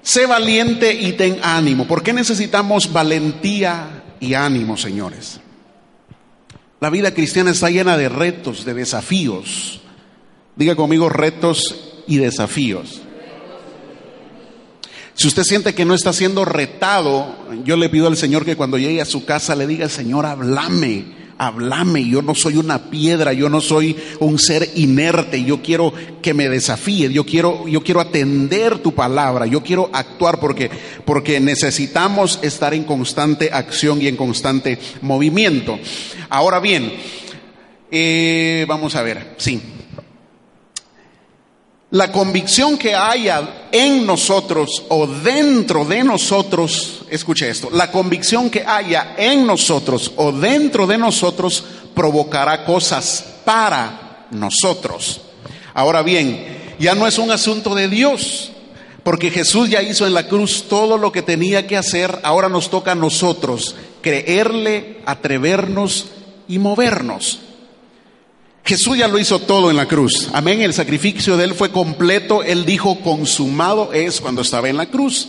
Sé 0.03 0.27
valiente 0.27 0.93
y 0.93 1.13
ten 1.13 1.39
ánimo. 1.43 1.87
¿Por 1.87 2.03
qué 2.03 2.13
necesitamos 2.13 2.93
valentía 2.93 4.05
y 4.21 4.35
ánimo, 4.35 4.77
señores? 4.77 5.41
La 6.81 6.91
vida 6.91 7.15
cristiana 7.15 7.51
está 7.51 7.71
llena 7.71 7.97
de 7.97 8.09
retos, 8.09 8.65
de 8.65 8.75
desafíos. 8.75 9.81
Diga 10.57 10.77
conmigo 10.77 11.09
retos 11.09 12.03
y 12.07 12.19
desafíos. 12.19 13.03
Si 15.17 15.29
usted 15.29 15.45
siente 15.45 15.75
que 15.75 15.87
no 15.87 15.95
está 15.95 16.13
siendo 16.13 16.45
retado, 16.45 17.35
yo 17.65 17.79
le 17.79 17.89
pido 17.89 18.07
al 18.07 18.19
Señor 18.19 18.45
que 18.45 18.55
cuando 18.55 18.77
llegue 18.77 19.01
a 19.01 19.07
su 19.07 19.25
casa 19.25 19.57
le 19.57 19.67
diga, 19.67 19.89
Señor, 19.89 20.27
háblame, 20.27 21.07
háblame. 21.39 22.07
Yo 22.07 22.21
no 22.21 22.35
soy 22.35 22.59
una 22.59 22.91
piedra, 22.91 23.33
yo 23.33 23.49
no 23.49 23.63
soy 23.63 23.97
un 24.21 24.39
ser 24.39 24.71
inerte. 24.75 25.43
Yo 25.43 25.63
quiero 25.63 25.95
que 26.21 26.35
me 26.35 26.51
desafíe, 26.51 27.11
yo 27.11 27.25
quiero, 27.25 27.67
yo 27.67 27.83
quiero 27.83 28.01
atender 28.01 28.77
tu 28.81 28.95
palabra, 28.95 29.47
yo 29.47 29.63
quiero 29.63 29.89
actuar 29.91 30.39
porque, 30.39 30.71
porque 31.07 31.41
necesitamos 31.41 32.39
estar 32.43 32.75
en 32.75 32.85
constante 32.85 33.49
acción 33.51 34.03
y 34.03 34.09
en 34.09 34.17
constante 34.17 34.79
movimiento. 35.01 35.79
Ahora 36.29 36.61
bien, 36.61 36.93
eh, 37.91 38.67
vamos 38.69 38.95
a 38.95 39.03
ver, 39.03 39.35
sí. 39.39 39.63
La 41.97 42.13
convicción 42.13 42.77
que 42.77 42.95
haya 42.95 43.69
en 43.73 44.05
nosotros 44.05 44.85
o 44.91 45.07
dentro 45.07 45.83
de 45.87 46.05
nosotros, 46.05 47.07
escuche 47.09 47.49
esto, 47.49 47.71
la 47.73 47.91
convicción 47.91 48.51
que 48.51 48.63
haya 48.67 49.15
en 49.17 49.47
nosotros 49.47 50.13
o 50.17 50.31
dentro 50.31 50.87
de 50.87 50.99
nosotros 50.99 51.65
provocará 51.95 52.67
cosas 52.67 53.25
para 53.47 54.27
nosotros. 54.31 55.23
Ahora 55.73 56.03
bien, 56.03 56.75
ya 56.79 56.95
no 56.95 57.07
es 57.07 57.17
un 57.17 57.31
asunto 57.31 57.75
de 57.75 57.89
Dios, 57.89 58.51
porque 59.03 59.31
Jesús 59.31 59.71
ya 59.71 59.81
hizo 59.81 60.07
en 60.07 60.13
la 60.13 60.29
cruz 60.29 60.67
todo 60.69 60.99
lo 60.99 61.11
que 61.11 61.23
tenía 61.23 61.67
que 61.67 61.79
hacer, 61.79 62.21
ahora 62.25 62.51
nos 62.51 62.69
toca 62.69 62.93
a 62.93 62.95
nosotros 62.95 63.75
creerle, 64.03 64.99
atrevernos 65.07 66.09
y 66.47 66.59
movernos. 66.59 67.39
Jesús 68.67 68.99
ya 68.99 69.07
lo 69.07 69.21
hizo 69.21 69.39
todo 69.39 69.71
en 69.71 69.77
la 69.77 69.87
cruz. 69.87 70.29
Amén. 70.33 70.61
El 70.61 70.75
sacrificio 70.75 71.37
de 71.37 71.45
Él 71.45 71.55
fue 71.55 71.71
completo. 71.71 72.43
Él 72.43 72.67
dijo, 72.67 72.99
consumado 72.99 73.93
es 73.93 74.21
cuando 74.21 74.43
estaba 74.43 74.69
en 74.69 74.77
la 74.77 74.87
cruz. 74.87 75.29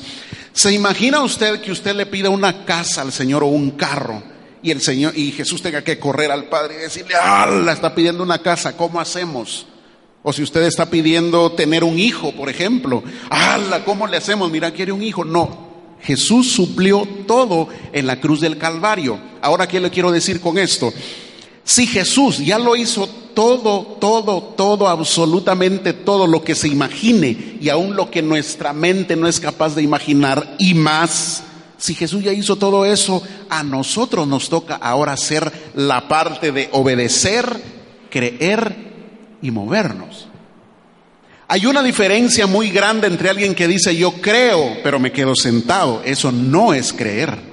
¿Se 0.54 0.74
imagina 0.74 1.22
usted 1.22 1.62
que 1.62 1.72
usted 1.72 1.96
le 1.96 2.08
pida 2.08 2.32
una 2.32 2.66
casa 2.66 3.04
al 3.04 3.14
Señor 3.14 3.44
o 3.44 3.48
un 3.48 3.72
carro 3.72 4.24
y 4.64 4.72
el 4.72 4.82
Señor 4.82 5.16
y 5.16 5.32
Jesús 5.32 5.62
tenga 5.62 5.84
que 5.84 6.00
correr 6.00 6.32
al 6.32 6.46
Padre 6.46 6.78
y 6.78 6.82
decirle, 6.82 7.14
¡ala! 7.14 7.74
Está 7.74 7.94
pidiendo 7.94 8.24
una 8.24 8.40
casa, 8.40 8.76
¿cómo 8.76 9.00
hacemos? 9.00 9.68
O 10.24 10.34
si 10.34 10.42
usted 10.42 10.64
está 10.64 10.90
pidiendo 10.90 11.52
tener 11.52 11.84
un 11.84 12.00
hijo, 12.00 12.32
por 12.32 12.50
ejemplo, 12.50 13.04
¡ala! 13.30 13.86
¿Cómo 13.86 14.08
le 14.08 14.18
hacemos? 14.18 14.50
Mira, 14.50 14.72
quiere 14.72 14.92
un 14.92 15.04
hijo. 15.04 15.24
No, 15.24 15.96
Jesús 16.02 16.52
suplió 16.52 17.08
todo 17.28 17.70
en 17.94 18.08
la 18.08 18.20
cruz 18.20 18.42
del 18.42 18.58
Calvario. 18.58 19.20
Ahora, 19.44 19.68
¿qué 19.68 19.80
le 19.80 19.92
quiero 19.92 20.12
decir 20.12 20.42
con 20.42 20.58
esto? 20.58 20.92
Si 21.68 21.86
Jesús 21.86 22.38
ya 22.38 22.58
lo 22.58 22.78
hizo 22.78 23.10
todo, 23.34 23.98
todo, 24.00 24.42
todo, 24.42 24.88
absolutamente 24.88 25.92
todo 25.92 26.26
lo 26.26 26.42
que 26.42 26.56
se 26.56 26.70
imagine 26.70 27.58
y 27.60 27.68
aún 27.68 27.98
lo 27.98 28.10
que 28.10 28.22
nuestra 28.22 28.72
mente 28.72 29.18
no 29.18 29.28
es 29.28 29.42
capaz 29.42 29.76
de 29.76 29.84
imaginar 29.84 30.56
y 30.60 30.74
más, 30.76 31.44
si 31.78 31.94
Jesús 31.94 32.24
ya 32.24 32.32
hizo 32.32 32.56
todo 32.56 32.86
eso, 32.86 33.22
a 33.50 33.64
nosotros 33.64 34.26
nos 34.30 34.48
toca 34.48 34.76
ahora 34.76 35.12
hacer 35.12 35.52
la 35.76 36.08
parte 36.08 36.54
de 36.54 36.70
obedecer, 36.72 37.62
creer 38.10 38.74
y 39.42 39.52
movernos. 39.52 40.30
Hay 41.50 41.66
una 41.66 41.84
diferencia 41.84 42.48
muy 42.48 42.70
grande 42.70 43.08
entre 43.08 43.30
alguien 43.30 43.54
que 43.54 43.68
dice 43.68 43.94
yo 43.94 44.14
creo, 44.14 44.78
pero 44.84 45.00
me 45.00 45.12
quedo 45.12 45.36
sentado. 45.36 46.02
Eso 46.06 46.32
no 46.32 46.74
es 46.74 46.94
creer. 46.94 47.47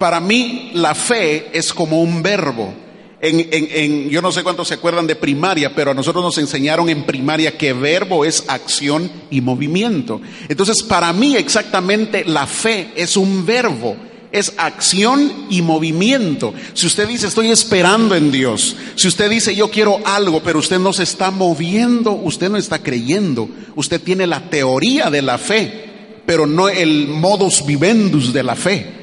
Para 0.00 0.18
mí 0.18 0.70
la 0.72 0.94
fe 0.94 1.50
es 1.52 1.74
como 1.74 2.00
un 2.00 2.22
verbo. 2.22 2.72
En, 3.20 4.08
yo 4.08 4.22
no 4.22 4.32
sé 4.32 4.42
cuántos 4.42 4.68
se 4.68 4.72
acuerdan 4.72 5.06
de 5.06 5.14
primaria, 5.14 5.74
pero 5.74 5.90
a 5.90 5.94
nosotros 5.94 6.24
nos 6.24 6.38
enseñaron 6.38 6.88
en 6.88 7.04
primaria 7.04 7.58
que 7.58 7.74
verbo 7.74 8.24
es 8.24 8.44
acción 8.48 9.12
y 9.28 9.42
movimiento. 9.42 10.22
Entonces, 10.48 10.82
para 10.82 11.12
mí 11.12 11.36
exactamente 11.36 12.24
la 12.24 12.46
fe 12.46 12.92
es 12.96 13.18
un 13.18 13.44
verbo, 13.44 13.94
es 14.32 14.54
acción 14.56 15.46
y 15.50 15.60
movimiento. 15.60 16.54
Si 16.72 16.86
usted 16.86 17.06
dice 17.06 17.26
estoy 17.26 17.50
esperando 17.50 18.14
en 18.14 18.32
Dios, 18.32 18.76
si 18.96 19.06
usted 19.06 19.28
dice 19.28 19.54
yo 19.54 19.70
quiero 19.70 20.00
algo, 20.06 20.42
pero 20.42 20.60
usted 20.60 20.78
no 20.78 20.94
se 20.94 21.02
está 21.02 21.30
moviendo, 21.30 22.12
usted 22.12 22.48
no 22.48 22.56
está 22.56 22.82
creyendo, 22.82 23.50
usted 23.76 24.00
tiene 24.00 24.26
la 24.26 24.48
teoría 24.48 25.10
de 25.10 25.20
la 25.20 25.36
fe, 25.36 26.22
pero 26.24 26.46
no 26.46 26.70
el 26.70 27.06
modus 27.06 27.66
vivendus 27.66 28.32
de 28.32 28.42
la 28.42 28.56
fe. 28.56 28.99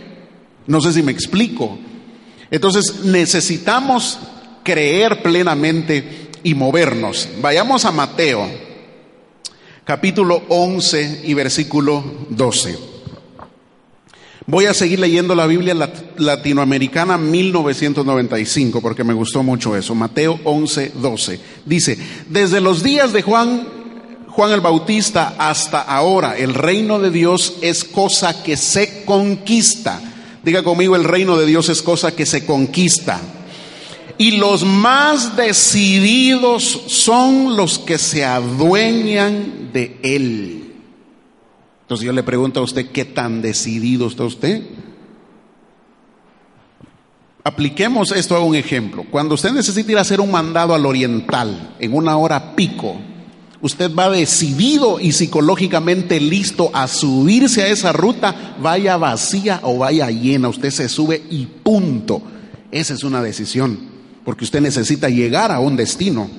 No 0.68 0.82
sé 0.82 0.94
si 0.94 1.02
me 1.02 1.12
explico. 1.12 1.78
Entonces 2.52 3.04
necesitamos 3.04 4.20
creer 4.64 5.22
plenamente 5.24 6.30
y 6.44 6.54
movernos. 6.54 7.28
Vayamos 7.42 7.86
a 7.86 7.92
Mateo, 7.92 8.50
capítulo 9.84 10.44
11 10.50 11.22
y 11.24 11.34
versículo 11.34 12.04
12. 12.30 12.78
Voy 14.46 14.66
a 14.66 14.74
seguir 14.74 15.00
leyendo 15.00 15.36
la 15.36 15.46
Biblia 15.46 15.74
latinoamericana 16.18 17.18
1995 17.18 18.80
porque 18.80 19.04
me 19.04 19.14
gustó 19.14 19.44
mucho 19.44 19.76
eso. 19.76 19.94
Mateo 19.94 20.40
11, 20.46 20.94
12. 20.96 21.40
Dice, 21.66 21.98
desde 22.30 22.62
los 22.62 22.82
días 22.82 23.12
de 23.12 23.24
Juan, 23.24 23.68
Juan 24.30 24.52
el 24.52 24.62
Bautista 24.62 25.36
hasta 25.38 25.82
ahora, 25.82 26.38
el 26.38 26.54
reino 26.54 27.00
de 27.00 27.12
Dios 27.12 27.56
es 27.62 27.84
cosa 27.84 28.42
que 28.42 28.56
se 28.56 29.04
conquista 29.04 30.02
Diga 30.44 30.64
conmigo, 30.64 30.96
el 30.96 31.04
reino 31.04 31.38
de 31.38 31.46
Dios 31.46 31.70
es 31.70 31.82
cosa 31.82 32.16
que 32.16 32.26
se 32.26 32.46
conquista. 32.46 33.20
Y 34.18 34.38
los 34.38 34.64
más 34.64 35.36
decididos 35.36 36.64
son 36.88 37.56
los 37.56 37.80
que 37.80 37.98
se 37.98 38.26
adueñan 38.26 39.72
de 39.74 40.00
él. 40.02 40.74
Entonces 41.82 42.06
yo 42.06 42.12
le 42.12 42.24
pregunto 42.24 42.60
a 42.60 42.64
usted, 42.64 42.90
¿qué 42.92 43.06
tan 43.06 43.42
decidido 43.42 44.08
está 44.08 44.24
usted? 44.24 44.64
Apliquemos 47.44 48.12
esto 48.12 48.36
a 48.36 48.42
un 48.42 48.56
ejemplo. 48.56 49.06
Cuando 49.10 49.36
usted 49.36 49.52
necesita 49.54 49.92
ir 49.92 49.98
a 49.98 50.02
hacer 50.02 50.20
un 50.20 50.32
mandado 50.32 50.74
al 50.74 50.86
oriental 50.86 51.76
en 51.80 51.94
una 51.94 52.18
hora 52.18 52.56
pico, 52.56 52.98
Usted 53.68 53.94
va 53.94 54.10
decidido 54.10 54.98
y 54.98 55.12
psicológicamente 55.12 56.22
listo 56.22 56.72
a 56.74 56.88
subirse 56.88 57.64
a 57.64 57.68
esa 57.68 57.92
ruta, 57.92 58.56
vaya 58.62 58.96
vacía 58.96 59.60
o 59.62 59.78
vaya 59.78 60.10
llena. 60.10 60.48
Usted 60.48 60.72
se 60.72 60.88
sube 60.88 61.22
y 61.30 61.48
punto. 61.48 62.22
Esa 62.72 62.94
es 62.94 63.04
una 63.04 63.22
decisión, 63.22 63.78
porque 64.24 64.46
usted 64.46 64.62
necesita 64.62 65.10
llegar 65.10 65.52
a 65.52 65.60
un 65.60 65.76
destino. 65.76 66.30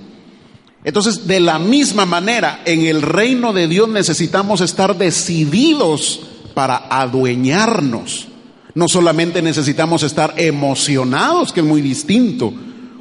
Entonces, 0.85 1.27
de 1.27 1.41
la 1.41 1.59
misma 1.59 2.07
manera, 2.07 2.63
en 2.65 2.87
el 2.87 3.03
reino 3.03 3.53
de 3.53 3.69
Dios 3.69 3.91
necesitamos 3.91 4.63
estar 4.63 4.97
decididos 4.97 6.21
para 6.55 6.87
adueñarnos. 6.89 8.29
No 8.75 8.89
solamente 8.89 9.43
necesitamos 9.43 10.03
estar 10.03 10.33
emocionados, 10.39 11.53
que 11.53 11.61
es 11.61 11.67
muy 11.67 11.83
distinto, 11.83 12.55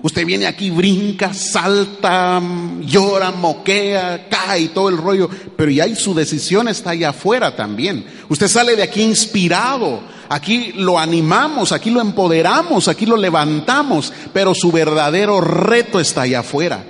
Usted 0.04 0.26
viene 0.26 0.46
aquí, 0.46 0.70
brinca, 0.70 1.34
salta, 1.34 2.42
llora, 2.82 3.32
moquea, 3.32 4.28
cae 4.30 4.62
y 4.62 4.68
todo 4.68 4.90
el 4.90 4.98
rollo, 4.98 5.28
pero 5.56 5.72
ya 5.72 5.94
su 5.96 6.14
decisión 6.14 6.68
está 6.68 6.92
allá 6.92 7.10
afuera 7.10 7.56
también. 7.56 8.06
Usted 8.30 8.48
sale 8.48 8.76
de 8.76 8.84
aquí 8.84 9.02
inspirado, 9.02 10.02
aquí 10.30 10.74
lo 10.76 11.00
animamos, 11.00 11.72
aquí 11.72 11.90
lo 11.90 12.00
empoderamos, 12.00 12.88
aquí 12.88 13.08
lo 13.08 13.18
levantamos, 13.18 14.14
pero 14.34 14.54
su 14.54 14.72
verdadero 14.72 15.42
reto 15.42 16.00
está 16.00 16.22
allá 16.22 16.42
afuera. 16.42 16.84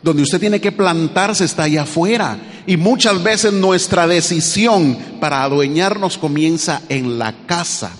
Donde 0.00 0.22
usted 0.22 0.40
tiene 0.40 0.60
que 0.60 0.72
plantarse 0.72 1.44
está 1.44 1.64
allá 1.64 1.82
afuera. 1.82 2.36
Y 2.66 2.76
muchas 2.76 3.22
veces 3.22 3.52
nuestra 3.52 4.06
decisión 4.06 4.96
para 5.20 5.42
adueñarnos 5.42 6.18
comienza 6.18 6.82
en 6.88 7.18
la 7.18 7.32
casa. 7.46 7.92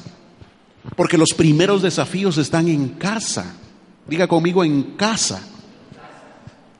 Porque 0.97 1.19
los 1.19 1.33
primeros 1.33 1.81
desafíos 1.83 2.38
están 2.38 2.69
en 2.69 2.88
casa. 2.90 3.54
Diga 4.06 4.26
conmigo 4.26 4.64
en 4.64 4.82
casa. 4.97 5.42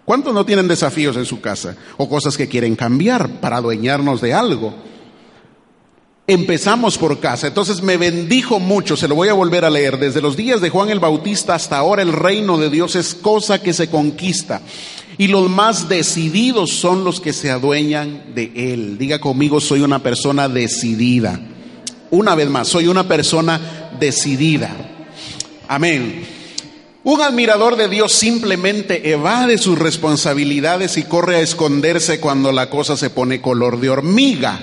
¿Cuántos 0.05 0.35
no 0.35 0.45
tienen 0.45 0.67
desafíos 0.67 1.17
en 1.17 1.25
su 1.25 1.41
casa 1.41 1.77
o 1.97 2.09
cosas 2.09 2.37
que 2.37 2.49
quieren 2.49 2.75
cambiar 2.75 3.41
para 3.41 3.59
adueñarnos 3.59 4.21
de 4.21 4.35
algo? 4.35 4.75
Empezamos 6.27 6.99
por 6.99 7.19
casa, 7.21 7.49
entonces 7.49 7.83
me 7.83 7.97
bendijo 7.97 8.61
mucho, 8.61 8.97
se 8.97 9.09
lo 9.09 9.15
voy 9.15 9.29
a 9.29 9.35
volver 9.35 9.65
a 9.65 9.71
leer. 9.71 9.99
Desde 9.99 10.23
los 10.23 10.37
días 10.37 10.61
de 10.61 10.71
Juan 10.71 10.89
el 10.91 11.01
Bautista 11.01 11.55
hasta 11.55 11.77
ahora 11.77 12.03
el 12.03 12.13
reino 12.13 12.59
de 12.59 12.71
Dios 12.71 12.97
es 12.97 13.15
cosa 13.15 13.61
que 13.61 13.73
se 13.73 13.91
conquista. 13.91 14.61
Y 15.19 15.29
los 15.29 15.51
más 15.51 15.89
decididos 15.89 16.71
son 16.71 17.05
los 17.05 17.21
que 17.21 17.33
se 17.33 17.51
adueñan 17.51 18.35
de 18.35 18.53
él. 18.55 18.99
Diga 18.99 19.21
conmigo, 19.21 19.61
soy 19.61 19.83
una 19.83 20.01
persona 20.01 20.49
decidida. 20.49 21.41
Una 22.11 22.35
vez 22.35 22.49
más, 22.49 22.69
soy 22.69 22.89
una 22.89 23.07
persona 23.07 23.91
decidida. 23.99 24.71
Amén. 25.69 26.42
Un 27.05 27.21
admirador 27.21 27.77
de 27.77 27.89
Dios 27.89 28.13
simplemente 28.13 29.11
evade 29.11 29.59
sus 29.59 29.79
responsabilidades 29.79 30.97
y 30.97 31.03
corre 31.03 31.37
a 31.37 31.41
esconderse 31.41 32.21
cuando 32.21 32.53
la 32.53 32.71
cosa 32.71 32.97
se 32.97 33.11
pone 33.11 33.41
color 33.41 33.81
de 33.81 33.91
hormiga. 33.91 34.61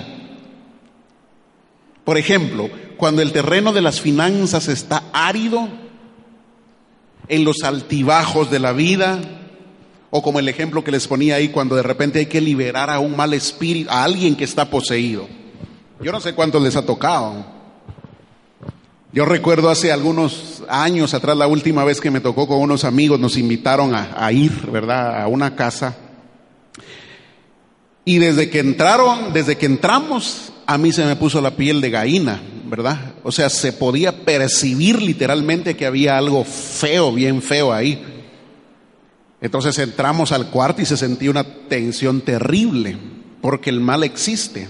Por 2.04 2.16
ejemplo, 2.16 2.70
cuando 2.96 3.20
el 3.20 3.32
terreno 3.32 3.72
de 3.72 3.82
las 3.82 4.00
finanzas 4.00 4.68
está 4.68 5.04
árido, 5.12 5.68
en 7.28 7.44
los 7.44 7.62
altibajos 7.62 8.50
de 8.50 8.58
la 8.58 8.72
vida, 8.72 9.20
o 10.10 10.20
como 10.20 10.40
el 10.40 10.48
ejemplo 10.48 10.82
que 10.82 10.90
les 10.90 11.06
ponía 11.06 11.36
ahí, 11.36 11.48
cuando 11.48 11.76
de 11.76 11.82
repente 11.82 12.18
hay 12.18 12.26
que 12.26 12.40
liberar 12.40 12.90
a 12.90 12.98
un 12.98 13.16
mal 13.16 13.32
espíritu, 13.34 13.88
a 13.90 14.02
alguien 14.02 14.34
que 14.34 14.44
está 14.44 14.68
poseído. 14.68 15.28
Yo 16.00 16.10
no 16.10 16.20
sé 16.20 16.34
cuántos 16.34 16.60
les 16.60 16.74
ha 16.74 16.84
tocado. 16.84 17.59
Yo 19.12 19.24
recuerdo 19.24 19.70
hace 19.70 19.90
algunos 19.90 20.62
años 20.68 21.14
atrás, 21.14 21.36
la 21.36 21.48
última 21.48 21.84
vez 21.84 22.00
que 22.00 22.12
me 22.12 22.20
tocó 22.20 22.46
con 22.46 22.58
unos 22.58 22.84
amigos, 22.84 23.18
nos 23.18 23.36
invitaron 23.36 23.92
a, 23.92 24.14
a, 24.16 24.30
ir, 24.30 24.52
¿verdad?, 24.70 25.20
a 25.22 25.26
una 25.26 25.56
casa. 25.56 25.96
Y 28.04 28.18
desde 28.18 28.50
que 28.50 28.60
entraron, 28.60 29.32
desde 29.32 29.58
que 29.58 29.66
entramos, 29.66 30.52
a 30.64 30.78
mí 30.78 30.92
se 30.92 31.04
me 31.04 31.16
puso 31.16 31.40
la 31.40 31.56
piel 31.56 31.80
de 31.80 31.90
gallina, 31.90 32.40
¿verdad? 32.66 33.14
O 33.24 33.32
sea, 33.32 33.50
se 33.50 33.72
podía 33.72 34.24
percibir 34.24 35.02
literalmente 35.02 35.76
que 35.76 35.86
había 35.86 36.16
algo 36.16 36.44
feo, 36.44 37.12
bien 37.12 37.42
feo 37.42 37.72
ahí. 37.72 38.00
Entonces 39.40 39.76
entramos 39.78 40.30
al 40.30 40.50
cuarto 40.50 40.82
y 40.82 40.86
se 40.86 40.96
sentía 40.96 41.30
una 41.30 41.44
tensión 41.44 42.20
terrible, 42.20 42.96
porque 43.40 43.70
el 43.70 43.80
mal 43.80 44.04
existe 44.04 44.68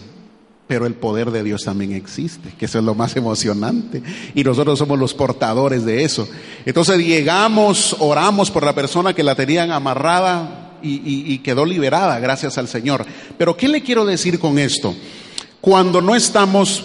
pero 0.70 0.86
el 0.86 0.94
poder 0.94 1.32
de 1.32 1.42
Dios 1.42 1.64
también 1.64 1.90
existe, 1.94 2.50
que 2.56 2.66
eso 2.66 2.78
es 2.78 2.84
lo 2.84 2.94
más 2.94 3.16
emocionante. 3.16 4.04
Y 4.36 4.44
nosotros 4.44 4.78
somos 4.78 5.00
los 5.00 5.14
portadores 5.14 5.84
de 5.84 6.04
eso. 6.04 6.28
Entonces 6.64 7.04
llegamos, 7.04 7.96
oramos 7.98 8.52
por 8.52 8.62
la 8.62 8.72
persona 8.72 9.12
que 9.12 9.24
la 9.24 9.34
tenían 9.34 9.72
amarrada 9.72 10.78
y, 10.80 11.36
quedó 11.38 11.64
liberada, 11.64 12.20
gracias 12.20 12.56
al 12.56 12.68
Señor. 12.68 13.04
Pero 13.36 13.56
¿qué 13.56 13.66
le 13.66 13.82
quiero 13.82 14.04
decir 14.04 14.38
con 14.38 14.60
esto? 14.60 14.94
Cuando 15.60 16.00
no 16.00 16.14
estamos 16.14 16.84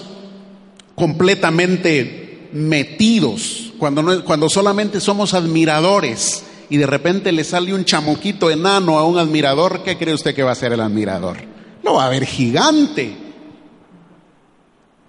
completamente 0.96 2.50
metidos, 2.54 3.72
cuando, 3.77 4.25
cuando 4.25 4.50
solamente 4.50 5.00
somos 5.00 5.36
admiradores 5.36 6.44
y 6.72 6.77
de 6.77 6.88
repente 6.88 7.32
le 7.32 7.44
sale 7.44 7.72
un 7.72 7.86
chamuquito 7.86 8.50
enano 8.50 8.98
a 8.98 9.04
un 9.04 9.20
admirador, 9.20 9.84
¿qué 9.84 9.96
cree 9.96 10.15
usted 10.15 10.34
que 10.34 10.42
va 10.42 10.54
a 10.54 10.56
ser 10.56 10.74
el 10.74 10.82
admirador? 10.82 11.38
No 11.84 11.94
va 11.94 12.08
a 12.08 12.10
ver 12.10 12.25
gigante. 12.25 13.25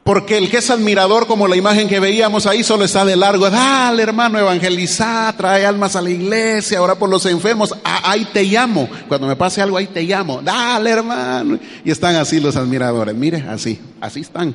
Porque 0.06 0.38
el 0.38 0.48
que 0.48 0.58
es 0.58 0.70
admirador, 0.70 1.26
como 1.26 1.48
la 1.48 1.56
imagen 1.56 1.88
que 1.88 1.98
veíamos 1.98 2.46
ahí, 2.46 2.62
solo 2.62 2.84
está 2.84 3.04
de 3.04 3.16
largo. 3.16 3.50
Dale, 3.50 4.04
hermano, 4.04 4.38
evangelizar, 4.38 5.36
trae 5.36 5.66
almas 5.66 5.96
a 5.96 6.00
la 6.00 6.10
iglesia, 6.10 6.78
ahora 6.78 6.94
por 6.94 7.10
los 7.10 7.26
enfermos. 7.26 7.74
Ah, 7.82 8.12
ahí 8.12 8.24
te 8.32 8.44
llamo. 8.44 8.88
Cuando 9.08 9.26
me 9.26 9.34
pase 9.34 9.60
algo, 9.60 9.76
ahí 9.76 9.88
te 9.88 10.04
llamo. 10.04 10.40
Dale, 10.42 10.90
hermano. 10.90 11.58
Y 11.84 11.90
están 11.90 12.14
así 12.14 12.38
los 12.38 12.54
admiradores. 12.54 13.16
Mire, 13.16 13.46
así, 13.48 13.80
así 14.00 14.20
están. 14.20 14.54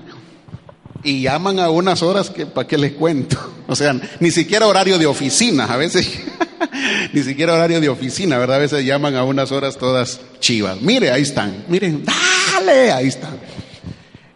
Y 1.03 1.24
llaman 1.24 1.60
a 1.60 1.70
unas 1.70 2.01
horas 2.01 2.29
que, 2.29 2.46
¿para 2.46 2.65
qué 2.65 2.77
les 2.77 2.93
cuento? 2.93 3.38
O 3.67 3.75
sea, 3.75 3.96
ni 4.20 4.31
siquiera 4.31 4.67
horario 4.67 4.98
de 4.98 5.05
oficina. 5.05 5.65
A 5.65 5.77
veces, 5.77 6.20
ni 7.13 7.24
siquiera 7.24 7.53
horario 7.53 7.79
de 7.79 7.88
oficina, 7.88 8.38
¿verdad? 8.38 8.58
A 8.58 8.60
veces 8.60 8.86
llaman 8.86 9.15
a 9.15 9.24
unas 9.25 9.51
horas 9.51 9.77
todas 9.77 10.20
chivas. 10.39 10.81
Mire, 10.81 11.12
ahí 11.12 11.22
están. 11.22 11.65
Miren, 11.70 12.03
dale, 12.05 12.91
ahí 12.91 13.08
están. 13.08 13.38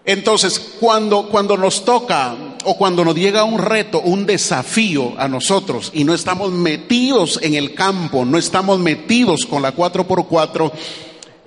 Entonces, 0.06 0.60
cuando, 0.80 1.30
cuando 1.30 1.58
nos 1.58 1.84
toca 1.84 2.36
o 2.64 2.78
cuando 2.78 3.04
nos 3.04 3.16
llega 3.16 3.44
un 3.44 3.60
reto, 3.60 4.02
un 4.02 4.26
desafío 4.26 5.14
a 5.18 5.28
nosotros 5.28 5.92
y 5.94 6.04
no 6.04 6.14
estamos 6.14 6.52
metidos 6.52 7.40
en 7.42 7.56
el 7.56 7.74
campo, 7.74 8.24
no 8.24 8.38
estamos 8.38 8.80
metidos 8.80 9.46
con 9.48 9.64
la 9.64 9.76
4x4, 9.76 10.72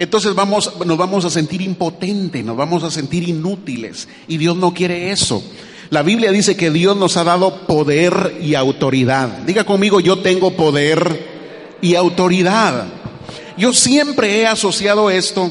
entonces 0.01 0.35
vamos, 0.35 0.73
nos 0.85 0.99
vamos 0.99 1.25
a 1.25 1.31
sentir 1.31 1.63
impotentes, 1.63 2.45
nos 2.45 2.57
vamos 2.57 2.83
a 2.83 2.91
sentir 2.91 3.29
inútiles 3.29 4.09
y 4.27 4.39
Dios 4.39 4.57
no 4.57 4.75
quiere 4.75 5.11
eso. 5.13 5.43
La 5.91 6.03
Biblia 6.03 6.33
dice 6.33 6.57
que 6.57 6.71
Dios 6.71 6.97
nos 6.97 7.17
ha 7.17 7.25
dado 7.25 7.63
poder 7.67 8.39
y 8.43 8.55
autoridad. 8.55 9.29
Diga 9.47 9.65
conmigo, 9.65 10.01
yo 10.01 10.19
tengo 10.19 10.53
poder 10.53 11.79
y 11.81 11.95
autoridad. 11.95 12.87
Yo 13.57 13.73
siempre 13.73 14.41
he 14.41 14.47
asociado 14.47 15.11
esto 15.11 15.51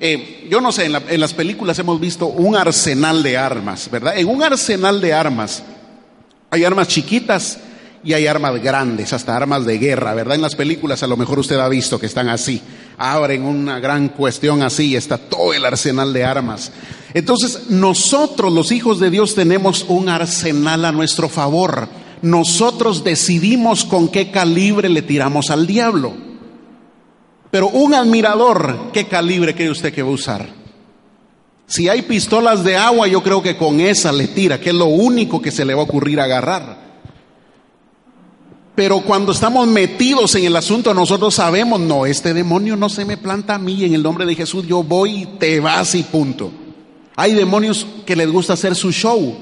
eh, 0.00 0.46
yo 0.50 0.60
no 0.60 0.72
sé, 0.72 0.86
en, 0.86 0.92
la, 0.92 1.02
en, 1.08 1.20
las 1.20 1.32
películas 1.32 1.78
hemos 1.78 2.00
visto 2.00 2.26
un 2.26 2.56
arsenal 2.56 3.22
de 3.22 3.36
armas, 3.36 3.90
¿verdad? 3.90 4.18
En 4.18 4.28
un 4.28 4.42
arsenal 4.42 5.00
de 5.00 5.12
armas 5.12 5.62
hay 6.50 6.64
armas 6.64 6.88
chiquitas 6.88 7.58
y 8.04 8.12
hay 8.12 8.26
armas 8.26 8.62
grandes, 8.62 9.12
hasta 9.12 9.36
armas 9.36 9.66
de 9.66 9.78
guerra, 9.78 10.14
¿verdad? 10.14 10.36
En 10.36 10.42
las 10.42 10.54
películas 10.54 11.02
a 11.02 11.06
lo 11.06 11.16
mejor 11.16 11.40
usted 11.40 11.58
ha 11.58 11.68
visto 11.68 11.98
que 11.98 12.06
están 12.06 12.28
así, 12.28 12.62
abren 12.98 13.42
una 13.42 13.80
gran 13.80 14.10
cuestión 14.10 14.62
así 14.62 14.88
y 14.88 14.96
está 14.96 15.18
todo 15.18 15.52
el 15.52 15.64
arsenal 15.64 16.12
de 16.12 16.24
armas. 16.24 16.70
Entonces, 17.14 17.70
nosotros 17.70 18.52
los 18.52 18.70
hijos 18.70 19.00
de 19.00 19.10
Dios 19.10 19.34
tenemos 19.34 19.86
un 19.88 20.08
arsenal 20.08 20.84
a 20.84 20.92
nuestro 20.92 21.28
favor. 21.28 21.88
Nosotros 22.22 23.02
decidimos 23.02 23.84
con 23.84 24.08
qué 24.08 24.30
calibre 24.30 24.88
le 24.88 25.02
tiramos 25.02 25.50
al 25.50 25.66
diablo. 25.66 26.25
Pero 27.50 27.68
un 27.68 27.94
admirador, 27.94 28.90
¿qué 28.92 29.06
calibre 29.06 29.54
cree 29.54 29.70
usted 29.70 29.92
que 29.92 30.02
va 30.02 30.10
a 30.10 30.12
usar? 30.12 30.48
Si 31.66 31.88
hay 31.88 32.02
pistolas 32.02 32.62
de 32.62 32.76
agua, 32.76 33.08
yo 33.08 33.22
creo 33.22 33.42
que 33.42 33.56
con 33.56 33.80
esa 33.80 34.12
le 34.12 34.28
tira, 34.28 34.60
que 34.60 34.70
es 34.70 34.74
lo 34.74 34.86
único 34.86 35.42
que 35.42 35.50
se 35.50 35.64
le 35.64 35.74
va 35.74 35.80
a 35.80 35.84
ocurrir 35.84 36.20
agarrar. 36.20 36.86
Pero 38.76 39.00
cuando 39.00 39.32
estamos 39.32 39.66
metidos 39.66 40.34
en 40.34 40.44
el 40.44 40.54
asunto, 40.54 40.92
nosotros 40.92 41.34
sabemos, 41.34 41.80
no, 41.80 42.04
este 42.04 42.34
demonio 42.34 42.76
no 42.76 42.88
se 42.88 43.04
me 43.04 43.16
planta 43.16 43.54
a 43.54 43.58
mí, 43.58 43.84
en 43.84 43.94
el 43.94 44.02
nombre 44.02 44.26
de 44.26 44.34
Jesús 44.34 44.66
yo 44.66 44.82
voy 44.82 45.26
te 45.38 45.58
vas 45.60 45.94
y 45.94 46.02
punto. 46.02 46.52
Hay 47.16 47.32
demonios 47.32 47.86
que 48.04 48.14
les 48.14 48.30
gusta 48.30 48.52
hacer 48.52 48.74
su 48.74 48.92
show. 48.92 49.34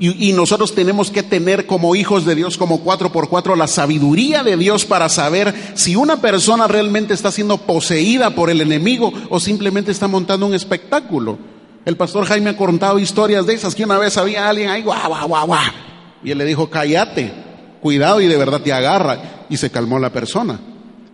Y, 0.00 0.32
nosotros 0.32 0.76
tenemos 0.76 1.10
que 1.10 1.24
tener 1.24 1.66
como 1.66 1.96
hijos 1.96 2.24
de 2.24 2.36
Dios, 2.36 2.56
como 2.56 2.80
cuatro 2.82 3.10
por 3.10 3.28
cuatro, 3.28 3.56
la 3.56 3.66
sabiduría 3.66 4.44
de 4.44 4.56
Dios 4.56 4.84
para 4.84 5.08
saber 5.08 5.52
si 5.74 5.96
una 5.96 6.20
persona 6.20 6.68
realmente 6.68 7.14
está 7.14 7.32
siendo 7.32 7.58
poseída 7.58 8.30
por 8.30 8.48
el 8.48 8.60
enemigo 8.60 9.12
o 9.28 9.40
simplemente 9.40 9.90
está 9.90 10.06
montando 10.06 10.46
un 10.46 10.54
espectáculo. 10.54 11.36
El 11.84 11.96
pastor 11.96 12.26
Jaime 12.26 12.50
ha 12.50 12.56
contado 12.56 13.00
historias 13.00 13.46
de 13.46 13.54
esas, 13.54 13.74
que 13.74 13.84
una 13.84 13.98
vez 13.98 14.16
había 14.16 14.48
alguien 14.48 14.68
ahí, 14.68 14.82
guau, 14.82 15.08
guau, 15.08 15.26
guau, 15.26 15.46
guau. 15.46 15.72
Y 16.22 16.30
él 16.30 16.38
le 16.38 16.44
dijo, 16.44 16.70
cállate, 16.70 17.32
cuidado 17.80 18.20
y 18.20 18.28
de 18.28 18.36
verdad 18.36 18.60
te 18.60 18.72
agarra. 18.72 19.46
Y 19.50 19.56
se 19.56 19.70
calmó 19.70 19.98
la 19.98 20.12
persona. 20.12 20.60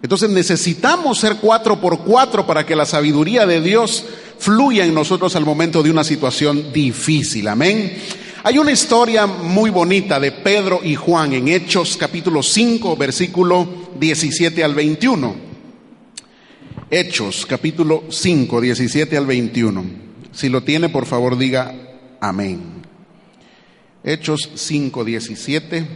Entonces 0.02 0.28
necesitamos 0.28 1.18
ser 1.18 1.36
cuatro 1.36 1.80
por 1.80 2.00
cuatro 2.00 2.46
para 2.46 2.66
que 2.66 2.76
la 2.76 2.84
sabiduría 2.84 3.46
de 3.46 3.62
Dios 3.62 4.04
fluya 4.38 4.84
en 4.84 4.92
nosotros 4.92 5.34
al 5.36 5.46
momento 5.46 5.82
de 5.82 5.90
una 5.90 6.04
situación 6.04 6.72
difícil. 6.72 7.48
Amén. 7.48 7.96
Hay 8.46 8.58
una 8.58 8.72
historia 8.72 9.26
muy 9.26 9.70
bonita 9.70 10.20
de 10.20 10.30
Pedro 10.30 10.80
y 10.84 10.96
Juan 10.96 11.32
en 11.32 11.48
Hechos 11.48 11.96
capítulo 11.96 12.42
5, 12.42 12.94
versículo 12.94 13.66
17 13.98 14.62
al 14.62 14.74
21. 14.74 15.34
Hechos 16.90 17.46
capítulo 17.46 18.04
5, 18.10 18.60
17 18.60 19.16
al 19.16 19.24
21. 19.24 19.84
Si 20.30 20.50
lo 20.50 20.62
tiene, 20.62 20.90
por 20.90 21.06
favor 21.06 21.38
diga 21.38 21.74
amén. 22.20 22.82
Hechos 24.04 24.50
5, 24.54 25.04
17 25.06 25.86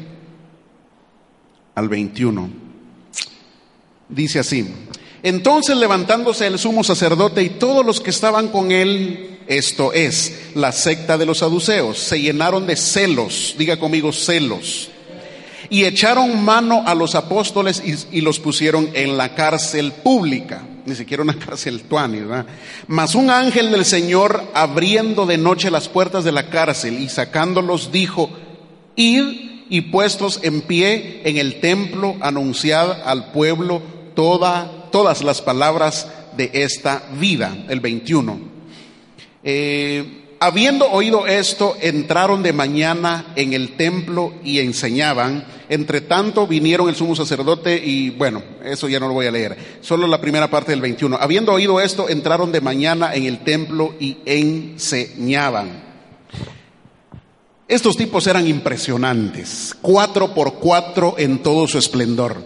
al 1.74 1.88
21. 1.90 2.50
Dice 4.08 4.38
así. 4.38 4.66
Entonces 5.22 5.76
levantándose 5.76 6.46
el 6.46 6.58
sumo 6.58 6.82
sacerdote 6.82 7.42
y 7.42 7.50
todos 7.50 7.84
los 7.84 8.00
que 8.00 8.08
estaban 8.08 8.48
con 8.48 8.72
él, 8.72 9.37
esto 9.48 9.92
es, 9.92 10.50
la 10.54 10.72
secta 10.72 11.18
de 11.18 11.26
los 11.26 11.38
saduceos, 11.38 11.98
se 11.98 12.20
llenaron 12.20 12.66
de 12.66 12.76
celos, 12.76 13.54
diga 13.58 13.78
conmigo 13.78 14.12
celos, 14.12 14.90
y 15.70 15.84
echaron 15.84 16.44
mano 16.44 16.82
a 16.86 16.94
los 16.94 17.14
apóstoles 17.14 17.82
y, 18.10 18.20
los 18.20 18.38
pusieron 18.38 18.90
en 18.94 19.16
la 19.16 19.34
cárcel 19.34 19.92
pública, 19.92 20.62
ni 20.86 20.94
siquiera 20.94 21.22
una 21.22 21.38
cárcel 21.38 21.82
tuani, 21.82 22.20
¿verdad? 22.20 22.46
Mas 22.86 23.14
un 23.14 23.30
ángel 23.30 23.70
del 23.70 23.84
Señor 23.84 24.44
abriendo 24.54 25.26
de 25.26 25.38
noche 25.38 25.70
las 25.70 25.88
puertas 25.88 26.24
de 26.24 26.32
la 26.32 26.50
cárcel 26.50 26.98
y 26.98 27.08
sacándolos 27.08 27.90
dijo, 27.90 28.30
id 28.96 29.48
y 29.70 29.80
puestos 29.82 30.40
en 30.42 30.62
pie 30.62 31.22
en 31.24 31.36
el 31.36 31.60
templo, 31.60 32.16
anunciad 32.20 33.02
al 33.02 33.32
pueblo 33.32 33.82
toda 34.14 34.78
todas 34.90 35.22
las 35.22 35.42
palabras 35.42 36.08
de 36.36 36.50
esta 36.52 37.02
vida, 37.18 37.56
el 37.68 37.80
21. 37.80 38.57
Eh, 39.50 40.04
habiendo 40.40 40.90
oído 40.90 41.26
esto, 41.26 41.74
entraron 41.80 42.42
de 42.42 42.52
mañana 42.52 43.32
en 43.34 43.54
el 43.54 43.78
templo 43.78 44.34
y 44.44 44.58
enseñaban, 44.58 45.46
Entre 45.70 46.02
tanto 46.02 46.46
vinieron 46.46 46.90
el 46.90 46.94
sumo 46.94 47.16
sacerdote 47.16 47.82
y 47.82 48.10
bueno, 48.10 48.42
eso 48.62 48.90
ya 48.90 49.00
no 49.00 49.08
lo 49.08 49.14
voy 49.14 49.24
a 49.24 49.30
leer. 49.30 49.56
Solo 49.80 50.06
la 50.06 50.20
primera 50.20 50.50
parte 50.50 50.72
del 50.72 50.82
21. 50.82 51.16
Habiendo 51.18 51.52
oído 51.52 51.80
esto, 51.80 52.10
entraron 52.10 52.52
de 52.52 52.60
mañana 52.60 53.14
en 53.14 53.24
el 53.24 53.38
templo 53.38 53.94
y 53.98 54.18
enseñaban. 54.26 55.82
Estos 57.66 57.96
tipos 57.96 58.26
eran 58.26 58.46
impresionantes, 58.46 59.74
cuatro 59.80 60.34
por 60.34 60.56
cuatro 60.56 61.14
en 61.16 61.42
todo 61.42 61.66
su 61.66 61.78
esplendor. 61.78 62.36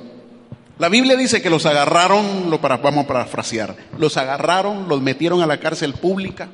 La 0.79 0.89
Biblia 0.89 1.17
dice 1.17 1.43
que 1.43 1.51
los 1.51 1.67
agarraron, 1.67 2.49
lo 2.49 2.61
para, 2.61 2.77
vamos 2.77 3.05
a 3.05 3.09
parafrasear, 3.09 3.77
los 3.99 4.17
agarraron, 4.17 4.89
los 4.89 5.03
metieron 5.03 5.43
a 5.43 5.47
la 5.47 5.59
cárcel 5.59 5.95
pública, 5.95 6.49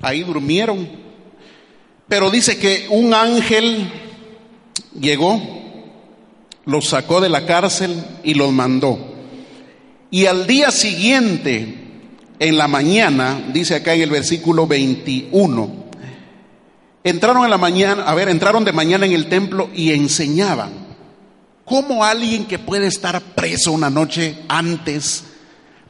ahí 0.00 0.22
durmieron, 0.22 0.88
pero 2.08 2.30
dice 2.30 2.58
que 2.58 2.86
un 2.90 3.14
ángel 3.14 3.90
llegó, 4.98 5.40
los 6.64 6.88
sacó 6.88 7.20
de 7.20 7.28
la 7.28 7.46
cárcel 7.46 8.02
y 8.24 8.34
los 8.34 8.52
mandó. 8.52 8.98
Y 10.10 10.26
al 10.26 10.46
día 10.46 10.70
siguiente, 10.70 11.74
en 12.38 12.56
la 12.56 12.68
mañana, 12.68 13.42
dice 13.52 13.74
acá 13.74 13.94
en 13.94 14.02
el 14.02 14.10
versículo 14.10 14.66
21, 14.66 15.70
entraron 17.04 17.44
en 17.44 17.50
la 17.50 17.58
mañana, 17.58 18.04
a 18.04 18.14
ver, 18.14 18.28
entraron 18.28 18.64
de 18.64 18.72
mañana 18.72 19.04
en 19.06 19.12
el 19.12 19.28
templo 19.28 19.68
y 19.74 19.92
enseñaban. 19.92 20.88
¿Cómo 21.64 22.04
alguien 22.04 22.46
que 22.46 22.58
puede 22.58 22.86
estar 22.86 23.20
preso 23.20 23.72
una 23.72 23.90
noche 23.90 24.38
antes 24.48 25.24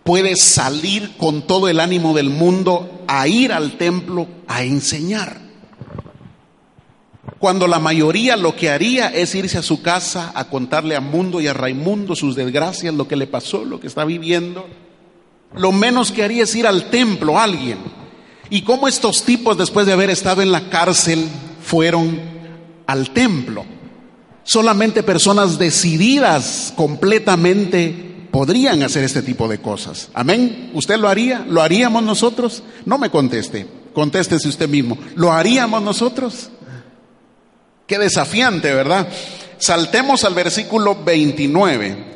puede 0.09 0.37
salir 0.37 1.19
con 1.19 1.43
todo 1.43 1.69
el 1.69 1.79
ánimo 1.79 2.15
del 2.15 2.31
mundo 2.31 3.05
a 3.07 3.29
ir 3.29 3.53
al 3.53 3.77
templo 3.77 4.27
a 4.47 4.63
enseñar? 4.63 5.39
Cuando 7.39 7.69
la 7.69 7.79
mayoría 7.79 8.39
lo 8.39 8.57
que 8.57 8.71
haría 8.71 9.09
es 9.09 9.35
irse 9.35 9.59
a 9.59 9.63
su 9.63 9.83
casa 9.83 10.33
a 10.35 10.49
contarle 10.49 10.97
a 10.97 11.03
Mundo 11.03 11.43
y 11.43 11.47
a 11.47 11.53
Raimundo 11.53 12.17
sus 12.17 12.35
desgracias, 12.35 12.95
lo 12.95 13.07
que 13.07 13.17
le 13.17 13.27
pasó, 13.27 13.67
lo 13.67 13.81
que 13.81 13.87
está 13.87 14.07
viviendo. 14.07 14.67
Lo 15.55 15.73
menos 15.73 16.11
que 16.11 16.25
haría 16.25 16.45
es 16.45 16.57
ir 16.57 16.67
al 16.67 16.89
templo 16.89 17.39
alguien. 17.39 17.77
Y 18.49 18.63
cómo 18.63 18.89
estos 18.89 19.25
tipos, 19.25 19.59
después 19.59 19.85
de 19.85 19.93
haber 19.93 20.09
estado 20.09 20.41
en 20.41 20.53
la 20.53 20.71
cárcel, 20.71 21.29
fueron 21.63 22.19
al 22.87 23.11
templo. 23.11 23.67
Solamente 24.43 25.03
personas 25.03 25.59
decididas 25.59 26.73
completamente 26.75 28.08
podrían 28.31 28.83
hacer 28.83 29.05
este 29.05 29.23
tipo 29.23 29.49
de 29.49 29.59
cosas. 29.59 30.11
Amén. 30.15 30.71
¿Usted 30.75 30.99
lo 30.99 31.09
haría? 31.09 31.45
¿Lo 31.49 31.63
haríamos 31.63 32.03
nosotros? 32.03 32.63
No 32.85 32.99
me 32.99 33.11
conteste. 33.11 33.67
Contéstese 33.95 34.49
usted 34.49 34.69
mismo. 34.69 34.99
¿Lo 35.15 35.33
haríamos 35.33 35.83
nosotros? 35.83 36.51
Qué 37.87 37.99
desafiante, 37.99 38.73
¿verdad? 38.73 39.09
Saltemos 39.59 40.25
al 40.25 40.35
versículo 40.35 41.03
29. 41.03 42.07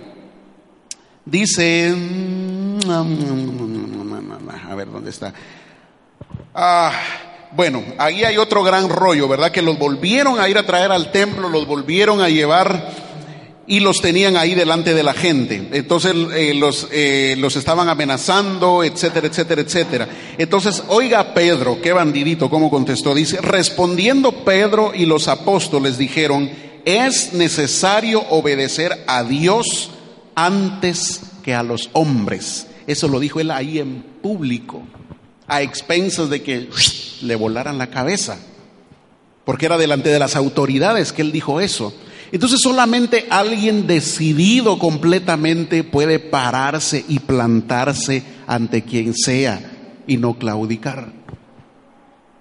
Dice, 1.24 1.94
a 4.68 4.74
ver 4.74 4.90
dónde 4.90 5.10
está. 5.10 5.32
Ah, 6.54 6.92
bueno, 7.52 7.82
ahí 7.98 8.24
hay 8.24 8.36
otro 8.38 8.62
gran 8.62 8.88
rollo, 8.88 9.28
¿verdad? 9.28 9.50
Que 9.50 9.62
los 9.62 9.78
volvieron 9.78 10.40
a 10.40 10.48
ir 10.48 10.58
a 10.58 10.66
traer 10.66 10.92
al 10.92 11.10
templo, 11.12 11.48
los 11.48 11.66
volvieron 11.66 12.20
a 12.20 12.28
llevar 12.28 13.01
y 13.72 13.80
los 13.80 14.02
tenían 14.02 14.36
ahí 14.36 14.54
delante 14.54 14.92
de 14.92 15.02
la 15.02 15.14
gente. 15.14 15.66
Entonces 15.72 16.14
eh, 16.34 16.52
los, 16.52 16.88
eh, 16.92 17.36
los 17.38 17.56
estaban 17.56 17.88
amenazando, 17.88 18.84
etcétera, 18.84 19.28
etcétera, 19.28 19.62
etcétera. 19.62 20.08
Entonces, 20.36 20.82
oiga 20.88 21.32
Pedro, 21.32 21.80
qué 21.80 21.94
bandidito, 21.94 22.50
cómo 22.50 22.68
contestó. 22.68 23.14
Dice, 23.14 23.40
respondiendo 23.40 24.44
Pedro 24.44 24.92
y 24.94 25.06
los 25.06 25.26
apóstoles 25.26 25.96
dijeron, 25.96 26.50
es 26.84 27.32
necesario 27.32 28.20
obedecer 28.28 29.04
a 29.06 29.24
Dios 29.24 29.88
antes 30.34 31.22
que 31.42 31.54
a 31.54 31.62
los 31.62 31.88
hombres. 31.94 32.66
Eso 32.86 33.08
lo 33.08 33.20
dijo 33.20 33.40
él 33.40 33.50
ahí 33.50 33.78
en 33.78 34.02
público, 34.20 34.82
a 35.46 35.62
expensas 35.62 36.28
de 36.28 36.42
que 36.42 36.68
le 37.22 37.36
volaran 37.36 37.78
la 37.78 37.86
cabeza, 37.86 38.36
porque 39.46 39.64
era 39.64 39.78
delante 39.78 40.10
de 40.10 40.18
las 40.18 40.36
autoridades 40.36 41.14
que 41.14 41.22
él 41.22 41.32
dijo 41.32 41.58
eso. 41.58 41.94
Entonces 42.32 42.60
solamente 42.60 43.26
alguien 43.28 43.86
decidido 43.86 44.78
completamente 44.78 45.84
puede 45.84 46.18
pararse 46.18 47.04
y 47.06 47.18
plantarse 47.18 48.24
ante 48.46 48.82
quien 48.82 49.12
sea 49.14 50.02
y 50.06 50.16
no 50.16 50.38
claudicar. 50.38 51.12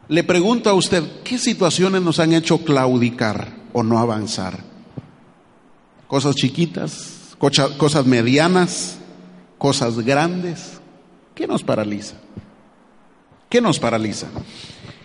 Le 0.07 0.23
pregunto 0.23 0.69
a 0.69 0.73
usted, 0.73 1.03
¿qué 1.23 1.37
situaciones 1.37 2.01
nos 2.01 2.19
han 2.19 2.31
hecho 2.31 2.59
claudicar 2.63 3.49
o 3.73 3.83
no 3.83 3.99
avanzar? 3.99 4.59
Cosas 6.07 6.35
chiquitas, 6.35 7.35
cosas 7.37 8.05
medianas, 8.05 8.97
cosas 9.57 9.99
grandes. 9.99 10.79
¿Qué 11.35 11.47
nos 11.47 11.63
paraliza? 11.63 12.15
¿Qué 13.49 13.59
nos 13.59 13.77
paraliza? 13.79 14.27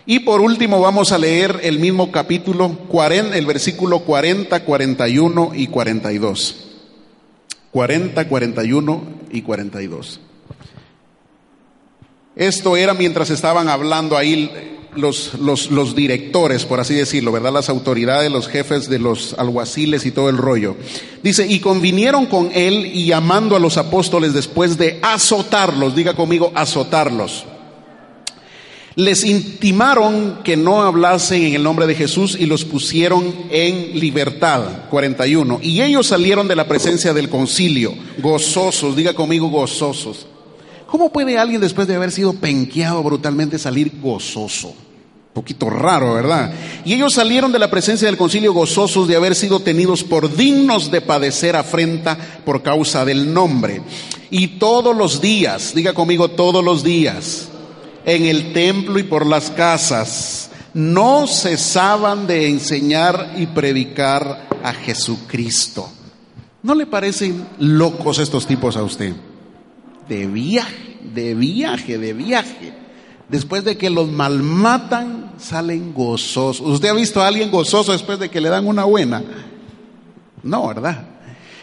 Y 0.09 0.21
por 0.21 0.41
último 0.41 0.81
vamos 0.81 1.11
a 1.11 1.19
leer 1.19 1.59
el 1.65 1.81
mismo 1.81 2.13
capítulo, 2.13 2.79
40, 2.89 3.37
el 3.37 3.45
versículo 3.45 4.01
40, 4.01 4.65
41 4.65 5.51
y 5.55 5.67
42. 5.67 6.57
40, 7.73 8.29
41 8.29 9.03
y 9.33 9.43
42. 9.43 10.21
Esto 12.37 12.77
era 12.77 12.95
mientras 12.95 13.31
estaban 13.31 13.69
hablando 13.69 14.17
ahí 14.17 14.49
los, 14.95 15.35
los, 15.41 15.73
los, 15.73 15.97
directores, 15.97 16.65
por 16.65 16.79
así 16.79 16.95
decirlo, 16.95 17.33
¿verdad? 17.33 17.53
Las 17.53 17.69
autoridades, 17.69 18.31
los 18.31 18.47
jefes 18.47 18.89
de 18.89 19.01
los 19.01 19.35
alguaciles 19.37 20.07
y 20.07 20.13
todo 20.13 20.29
el 20.29 20.37
rollo. 20.37 20.77
Dice, 21.25 21.47
y 21.49 21.59
convinieron 21.59 22.27
con 22.27 22.53
él 22.55 22.87
y 22.87 23.07
llamando 23.07 23.57
a 23.57 23.61
los 23.61 23.77
apóstoles 23.77 24.35
después 24.35 24.79
de 24.79 25.01
azotarlos, 25.03 25.97
diga 25.97 26.15
conmigo, 26.15 26.53
azotarlos 26.55 27.45
les 28.97 29.25
intimaron 29.25 30.39
que 30.43 30.57
no 30.57 30.83
hablasen 30.83 31.43
en 31.43 31.55
el 31.55 31.63
nombre 31.63 31.87
de 31.87 31.95
Jesús 31.95 32.35
y 32.41 32.47
los 32.47 32.65
pusieron 32.65 33.35
en 33.51 34.01
libertad. 34.01 34.89
41. 34.91 35.61
Y 35.63 35.83
ellos 35.83 36.07
salieron 36.07 36.49
de 36.49 36.57
la 36.57 36.67
presencia 36.67 37.13
del 37.13 37.29
concilio, 37.29 37.95
gozosos, 38.19 38.97
diga 38.97 39.13
conmigo 39.13 39.49
gozosos. 39.49 40.27
¿Cómo 40.87 41.13
puede 41.13 41.37
alguien 41.37 41.61
después 41.61 41.87
de 41.87 41.95
haber 41.95 42.11
sido 42.11 42.33
penqueado 42.33 43.03
brutalmente 43.03 43.59
salir 43.59 43.93
gozoso? 44.01 44.69
Un 44.69 45.43
poquito 45.43 45.69
raro, 45.69 46.15
¿verdad? 46.15 46.55
Y 46.87 46.95
ellos 46.95 47.13
salieron 47.13 47.53
de 47.53 47.59
la 47.59 47.71
presencia 47.71 48.07
del 48.07 48.17
concilio 48.17 48.55
gozosos 48.55 49.07
de 49.07 49.17
haber 49.17 49.35
sido 49.35 49.61
tenidos 49.61 50.05
por 50.05 50.35
dignos 50.35 50.91
de 50.91 51.03
padecer 51.03 51.55
afrenta 51.55 52.17
por 52.47 52.63
causa 52.63 53.05
del 53.05 53.35
nombre. 53.35 53.83
Y 54.31 54.59
todos 54.59 54.97
los 54.97 55.21
días, 55.21 55.75
diga 55.75 55.93
conmigo 55.93 56.29
todos 56.31 56.65
los 56.65 56.83
días, 56.83 57.51
en 58.07 58.25
el 58.25 58.53
templo 58.53 58.99
y 59.01 59.03
por 59.03 59.27
las 59.27 59.51
casas, 59.51 60.51
no 60.73 61.27
cesaban 61.27 62.27
de 62.27 62.49
enseñar 62.49 63.35
y 63.37 63.47
predicar 63.47 64.49
a 64.63 64.73
Jesucristo. 64.73 65.89
¿No 66.63 66.75
le 66.75 66.87
parecen 66.87 67.47
locos 67.59 68.21
estos 68.21 68.47
tipos 68.47 68.77
a 68.77 68.85
usted? 68.85 69.13
De 70.09 70.27
viaje, 70.29 70.99
de 71.15 71.35
viaje, 71.35 71.99
de 71.99 72.13
viaje. 72.13 72.73
Después 73.29 73.65
de 73.65 73.77
que 73.77 73.91
los 73.91 74.09
malmatan, 74.09 75.33
salen 75.39 75.93
gozosos. 75.93 76.61
¿Usted 76.61 76.89
ha 76.89 76.95
visto 76.95 77.21
a 77.21 77.27
alguien 77.27 77.51
gozoso 77.51 77.91
después 77.91 78.21
de 78.21 78.31
que 78.31 78.41
le 78.41 78.49
dan 78.49 78.69
una 78.69 78.85
buena? 78.85 79.23
No, 80.45 80.69
¿verdad? 80.69 81.07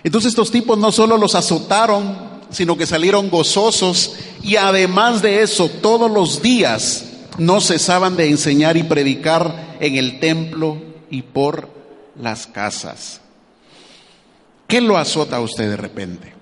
Entonces 0.04 0.32
estos 0.32 0.52
tipos 0.52 0.78
no 0.78 0.92
solo 0.92 1.18
los 1.18 1.36
azotaron, 1.36 2.34
sino 2.50 2.78
que 2.78 2.86
salieron 2.86 3.30
gozosos 3.30 4.16
y 4.44 4.58
además 4.58 5.22
de 5.22 5.42
eso, 5.42 5.70
todos 5.70 6.12
los 6.12 6.42
días 6.42 7.06
no 7.38 7.62
cesaban 7.62 8.18
de 8.18 8.30
enseñar 8.30 8.76
y 8.76 8.84
predicar 8.84 9.78
en 9.80 9.96
el 9.96 10.20
templo 10.20 10.82
y 11.10 11.22
por 11.22 11.70
las 12.20 12.46
casas. 12.46 13.22
¿Qué 14.68 14.82
lo 14.82 14.98
azota 14.98 15.38
a 15.38 15.42
usted 15.42 15.70
de 15.70 15.78
repente? 15.78 16.34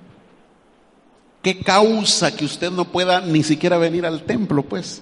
¿Qué 1.44 1.60
causa 1.60 2.36
que 2.36 2.46
usted 2.46 2.72
no 2.72 2.86
pueda 2.86 3.22
ni 3.22 3.44
siquiera 3.44 3.78
venir 3.78 4.06
al 4.06 4.24
templo, 4.24 4.64
pues? 4.64 5.02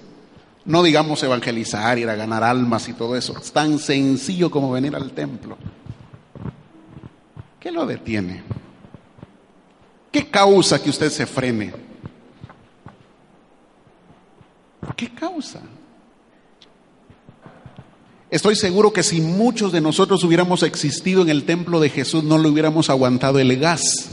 No 0.66 0.84
digamos 0.84 1.24
evangelizar, 1.24 1.98
ir 1.98 2.10
a 2.10 2.16
ganar 2.16 2.44
almas 2.44 2.88
y 2.90 2.94
todo 2.94 3.16
eso. 3.16 3.36
Es 3.38 3.52
tan 3.52 3.80
sencillo 3.80 4.52
como 4.52 4.72
venir 4.72 4.96
al 4.96 5.12
templo. 5.12 5.58
¿Qué 7.60 7.72
lo 7.72 7.86
detiene? 7.86 8.44
¿Qué 10.12 10.30
causa 10.30 10.82
que 10.82 10.90
usted 10.90 11.10
se 11.10 11.26
frene? 11.26 11.89
¿Qué 14.96 15.10
causa? 15.10 15.62
Estoy 18.30 18.56
seguro 18.56 18.94
que 18.94 19.02
si 19.02 19.22
muchos 19.22 19.72
de 19.72 19.82
nosotros 19.82 20.24
hubiéramos 20.24 20.62
existido 20.64 21.22
en 21.22 21.30
el 21.30 21.46
templo 21.46 21.80
de 21.80 21.90
Jesús, 21.90 22.24
no 22.24 22.38
le 22.38 22.48
hubiéramos 22.48 22.90
aguantado 22.90 23.40
el 23.40 23.58
gas. 23.58 24.10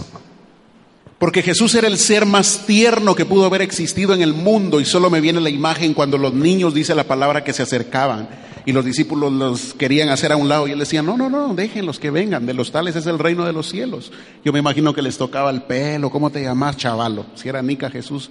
Porque 1.18 1.42
Jesús 1.42 1.74
era 1.74 1.88
el 1.88 1.98
ser 1.98 2.26
más 2.26 2.66
tierno 2.66 3.14
que 3.14 3.24
pudo 3.24 3.46
haber 3.46 3.62
existido 3.62 4.14
en 4.14 4.22
el 4.22 4.34
mundo 4.34 4.80
y 4.80 4.84
solo 4.84 5.10
me 5.10 5.20
viene 5.20 5.40
la 5.40 5.50
imagen 5.50 5.94
cuando 5.94 6.18
los 6.18 6.34
niños, 6.34 6.74
dice 6.74 6.94
la 6.94 7.04
palabra, 7.04 7.42
que 7.42 7.54
se 7.54 7.62
acercaban 7.62 8.28
y 8.66 8.72
los 8.72 8.84
discípulos 8.84 9.32
los 9.32 9.74
querían 9.74 10.08
hacer 10.08 10.32
a 10.32 10.36
un 10.36 10.48
lado 10.48 10.66
y 10.66 10.72
él 10.72 10.78
decía, 10.78 11.00
no, 11.00 11.16
no, 11.16 11.30
no, 11.30 11.54
déjenlos 11.54 11.98
que 11.98 12.10
vengan, 12.10 12.44
de 12.46 12.52
los 12.52 12.72
tales 12.72 12.96
es 12.96 13.06
el 13.06 13.18
reino 13.18 13.44
de 13.46 13.52
los 13.52 13.68
cielos. 13.68 14.12
Yo 14.44 14.52
me 14.52 14.58
imagino 14.58 14.92
que 14.92 15.02
les 15.02 15.16
tocaba 15.16 15.50
el 15.50 15.62
pelo, 15.62 16.10
¿cómo 16.10 16.30
te 16.30 16.42
llamas, 16.42 16.76
chavalo? 16.76 17.26
Si 17.36 17.48
era 17.48 17.62
Nica 17.62 17.88
Jesús, 17.88 18.30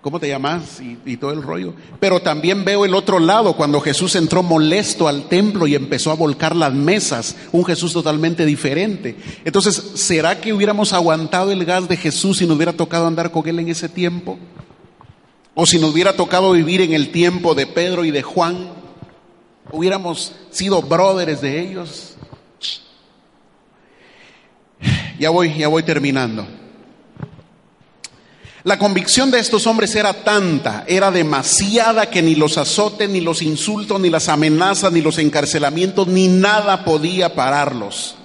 ¿cómo 0.00 0.20
te 0.20 0.28
llamas? 0.28 0.80
Y, 0.80 0.98
y 1.04 1.16
todo 1.16 1.32
el 1.32 1.42
rollo. 1.42 1.74
Pero 2.00 2.20
también 2.20 2.64
veo 2.64 2.84
el 2.84 2.94
otro 2.94 3.18
lado, 3.18 3.54
cuando 3.56 3.80
Jesús 3.80 4.14
entró 4.16 4.42
molesto 4.42 5.08
al 5.08 5.28
templo 5.28 5.66
y 5.66 5.74
empezó 5.74 6.10
a 6.10 6.14
volcar 6.14 6.54
las 6.54 6.72
mesas, 6.72 7.36
un 7.52 7.64
Jesús 7.64 7.92
totalmente 7.92 8.46
diferente. 8.46 9.16
Entonces, 9.44 9.74
¿será 9.94 10.40
que 10.40 10.52
hubiéramos 10.52 10.92
aguantado 10.92 11.50
el 11.50 11.64
gas 11.64 11.88
de 11.88 11.96
Jesús 11.96 12.38
si 12.38 12.46
nos 12.46 12.56
hubiera 12.56 12.72
tocado 12.72 13.06
andar 13.06 13.30
con 13.30 13.48
él 13.48 13.58
en 13.58 13.68
ese 13.68 13.88
tiempo? 13.88 14.38
O 15.54 15.66
si 15.66 15.78
nos 15.78 15.92
hubiera 15.92 16.12
tocado 16.14 16.52
vivir 16.52 16.80
en 16.80 16.92
el 16.92 17.10
tiempo 17.10 17.54
de 17.54 17.66
Pedro 17.66 18.04
y 18.04 18.12
de 18.12 18.22
Juan, 18.22 18.68
hubiéramos 19.72 20.32
sido 20.50 20.80
brothers 20.82 21.40
de 21.40 21.60
ellos. 21.60 22.14
Ya 25.18 25.30
voy, 25.30 25.52
ya 25.58 25.66
voy 25.66 25.82
terminando. 25.82 26.46
La 28.68 28.78
convicción 28.78 29.30
de 29.30 29.38
estos 29.38 29.66
hombres 29.66 29.96
era 29.96 30.12
tanta, 30.12 30.84
era 30.86 31.10
demasiada 31.10 32.10
que 32.10 32.20
ni 32.20 32.34
los 32.34 32.58
azotes, 32.58 33.08
ni 33.08 33.22
los 33.22 33.40
insultos, 33.40 33.98
ni 33.98 34.10
las 34.10 34.28
amenazas, 34.28 34.92
ni 34.92 35.00
los 35.00 35.16
encarcelamientos, 35.16 36.06
ni 36.06 36.28
nada 36.28 36.84
podía 36.84 37.34
pararlos. 37.34 38.16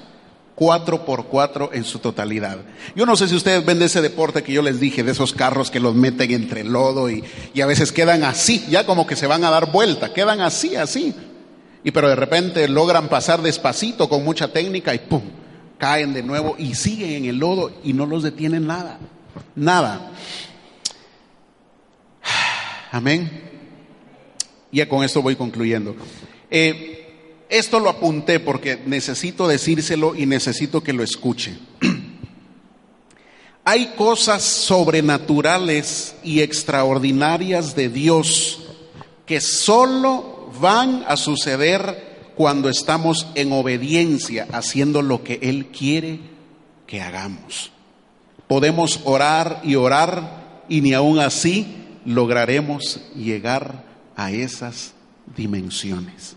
Cuatro 0.54 1.06
por 1.06 1.28
cuatro 1.28 1.70
en 1.72 1.86
su 1.86 2.00
totalidad. 2.00 2.58
Yo 2.94 3.06
no 3.06 3.16
sé 3.16 3.30
si 3.30 3.36
ustedes 3.36 3.66
ven 3.66 3.80
de 3.80 3.86
ese 3.86 4.02
deporte 4.02 4.44
que 4.44 4.52
yo 4.52 4.62
les 4.62 4.82
dije, 4.82 5.02
de 5.02 5.14
esos 5.14 5.32
carros 5.32 5.72
que 5.72 5.80
los 5.80 5.96
meten 5.96 6.32
entre 6.32 6.60
el 6.60 6.74
lodo 6.74 7.10
y, 7.10 7.24
y 7.54 7.62
a 7.62 7.66
veces 7.66 7.94
quedan 7.94 8.26
así, 8.26 8.66
ya 8.70 8.86
como 8.86 9.08
que 9.08 9.16
se 9.16 9.28
van 9.28 9.46
a 9.46 9.50
dar 9.50 9.72
vuelta, 9.72 10.12
quedan 10.12 10.42
así, 10.42 10.76
así. 10.76 11.16
Y 11.86 11.92
pero 11.92 12.10
de 12.10 12.18
repente 12.18 12.68
logran 12.68 13.08
pasar 13.08 13.42
despacito 13.42 14.10
con 14.10 14.26
mucha 14.26 14.50
técnica 14.50 14.94
y 14.94 15.00
¡pum! 15.00 15.22
caen 15.78 16.14
de 16.14 16.22
nuevo 16.22 16.56
y 16.60 16.76
siguen 16.76 17.12
en 17.12 17.26
el 17.28 17.38
lodo 17.38 17.72
y 17.82 17.94
no 17.94 18.06
los 18.06 18.24
detienen 18.24 18.68
nada. 18.68 19.00
Nada. 19.56 20.12
Amén. 22.92 23.52
Ya 24.72 24.88
con 24.88 25.04
esto 25.04 25.22
voy 25.22 25.36
concluyendo. 25.36 25.96
Eh, 26.50 27.46
esto 27.50 27.80
lo 27.80 27.90
apunté 27.90 28.40
porque 28.40 28.82
necesito 28.86 29.48
decírselo 29.48 30.16
y 30.16 30.26
necesito 30.26 30.82
que 30.82 30.94
lo 30.94 31.04
escuche. 31.04 31.58
Hay 33.66 33.94
cosas 33.96 34.44
sobrenaturales 34.44 36.16
y 36.24 36.42
extraordinarias 36.42 37.76
de 37.76 37.90
Dios 37.90 38.62
que 39.26 39.40
solo 39.42 40.52
van 40.60 41.04
a 41.08 41.18
suceder 41.18 42.32
cuando 42.36 42.70
estamos 42.70 43.28
en 43.36 43.54
obediencia, 43.54 44.48
haciendo 44.52 45.02
lo 45.02 45.24
que 45.24 45.40
Él 45.42 45.68
quiere 45.68 46.20
que 46.88 47.02
hagamos. 47.02 47.73
Podemos 48.48 49.02
orar 49.06 49.62
y 49.64 49.76
orar 49.76 50.64
y 50.70 50.82
ni 50.82 50.94
aún 50.94 51.20
así 51.20 51.76
lograremos 52.06 53.02
llegar 53.16 53.84
a 54.16 54.32
esas 54.32 54.94
dimensiones. 55.36 56.36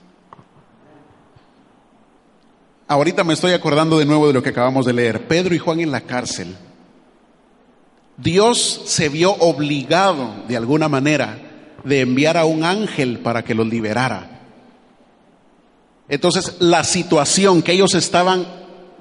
Ahorita 2.88 3.25
me 3.25 3.35
estoy 3.35 3.53
acordando 3.53 3.99
de 3.99 4.07
nuevo 4.07 4.29
de 4.29 4.33
lo 4.33 4.42
que 4.42 4.51
acabamos 4.51 4.87
de 4.87 4.92
leer. 4.92 5.27
Pedro 5.27 5.55
y 5.55 5.59
Juan 5.59 5.81
en 5.81 5.90
la 5.90 6.03
cárcel. 6.03 6.57
Dios 8.16 8.83
se 8.87 9.09
vio 9.09 9.33
obligado, 9.33 10.45
de 10.47 10.57
alguna 10.57 10.88
manera, 10.88 11.38
de 11.85 12.01
enviar 12.01 12.37
a 12.37 12.45
un 12.45 12.64
ángel 12.64 13.19
para 13.19 13.45
que 13.45 13.55
los 13.55 13.66
liberara. 13.66 14.40
Entonces, 16.09 16.57
la 16.61 16.85
situación 16.85 17.62
que 17.62 17.73
ellos 17.73 17.95
estaban 17.95 18.47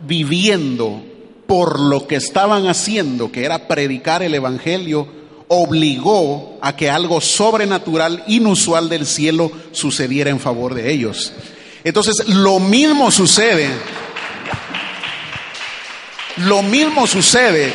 viviendo 0.06 1.04
por 1.48 1.80
lo 1.80 2.08
que 2.08 2.16
estaban 2.16 2.68
haciendo, 2.68 3.32
que 3.32 3.46
era 3.46 3.68
predicar 3.68 4.24
el 4.24 4.34
Evangelio, 4.34 5.08
obligó 5.48 6.58
a 6.62 6.76
que 6.76 6.90
algo 6.90 7.22
sobrenatural, 7.22 8.24
inusual 8.28 8.90
del 8.90 9.06
cielo 9.06 9.52
sucediera 9.72 10.30
en 10.30 10.40
favor 10.40 10.74
de 10.74 10.92
ellos. 10.92 11.34
Entonces, 11.84 12.28
lo 12.28 12.60
mismo 12.60 13.12
sucede, 13.12 13.70
lo 16.38 16.64
mismo 16.64 17.06
sucede 17.06 17.72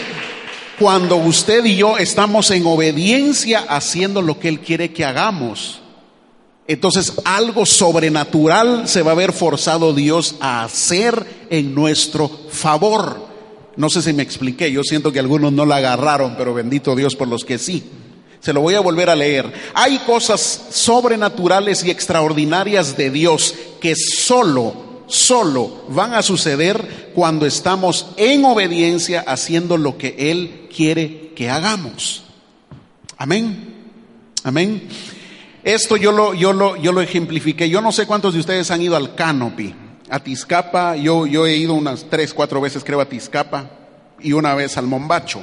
cuando 0.78 1.16
usted 1.16 1.64
y 1.64 1.76
yo 1.76 1.98
estamos 1.98 2.50
en 2.50 2.66
obediencia 2.66 3.60
haciendo 3.68 4.22
lo 4.22 4.38
que 4.40 4.48
Él 4.48 4.60
quiere 4.60 4.92
que 4.92 5.04
hagamos. 5.04 5.80
Entonces 6.66 7.14
algo 7.24 7.66
sobrenatural 7.66 8.86
se 8.86 9.02
va 9.02 9.10
a 9.10 9.16
ver 9.16 9.32
forzado 9.32 9.92
Dios 9.92 10.36
a 10.40 10.62
hacer 10.62 11.46
en 11.50 11.74
nuestro 11.74 12.28
favor. 12.28 13.29
No 13.76 13.88
sé 13.88 14.02
si 14.02 14.12
me 14.12 14.22
expliqué, 14.22 14.70
yo 14.70 14.82
siento 14.82 15.12
que 15.12 15.18
algunos 15.18 15.52
no 15.52 15.64
la 15.64 15.76
agarraron, 15.76 16.34
pero 16.36 16.54
bendito 16.54 16.96
Dios 16.96 17.16
por 17.16 17.28
los 17.28 17.44
que 17.44 17.58
sí. 17.58 17.84
Se 18.40 18.52
lo 18.52 18.62
voy 18.62 18.74
a 18.74 18.80
volver 18.80 19.10
a 19.10 19.16
leer. 19.16 19.52
Hay 19.74 19.98
cosas 20.00 20.66
sobrenaturales 20.70 21.84
y 21.84 21.90
extraordinarias 21.90 22.96
de 22.96 23.10
Dios 23.10 23.54
que 23.80 23.94
solo, 23.94 25.04
solo 25.06 25.84
van 25.88 26.14
a 26.14 26.22
suceder 26.22 27.12
cuando 27.14 27.44
estamos 27.46 28.06
en 28.16 28.44
obediencia 28.44 29.20
haciendo 29.26 29.76
lo 29.76 29.98
que 29.98 30.16
Él 30.18 30.68
quiere 30.74 31.32
que 31.36 31.50
hagamos. 31.50 32.24
Amén. 33.18 33.74
Amén. 34.42 34.88
Esto 35.62 35.96
yo 35.98 36.10
lo, 36.10 36.32
yo 36.32 36.54
lo, 36.54 36.76
yo 36.76 36.92
lo 36.92 37.02
ejemplifiqué. 37.02 37.68
Yo 37.68 37.82
no 37.82 37.92
sé 37.92 38.06
cuántos 38.06 38.32
de 38.32 38.40
ustedes 38.40 38.70
han 38.70 38.80
ido 38.80 38.96
al 38.96 39.14
Canopy, 39.14 39.74
a 40.10 40.20
Tizcapa. 40.20 40.96
Yo, 40.96 41.26
yo 41.26 41.46
he 41.46 41.56
ido 41.56 41.74
unas 41.74 42.06
tres, 42.10 42.34
cuatro 42.34 42.60
veces, 42.60 42.84
creo, 42.84 43.00
a 43.00 43.08
Tizcapa 43.08 43.70
y 44.20 44.32
una 44.32 44.54
vez 44.54 44.76
al 44.76 44.86
Mombacho. 44.86 45.42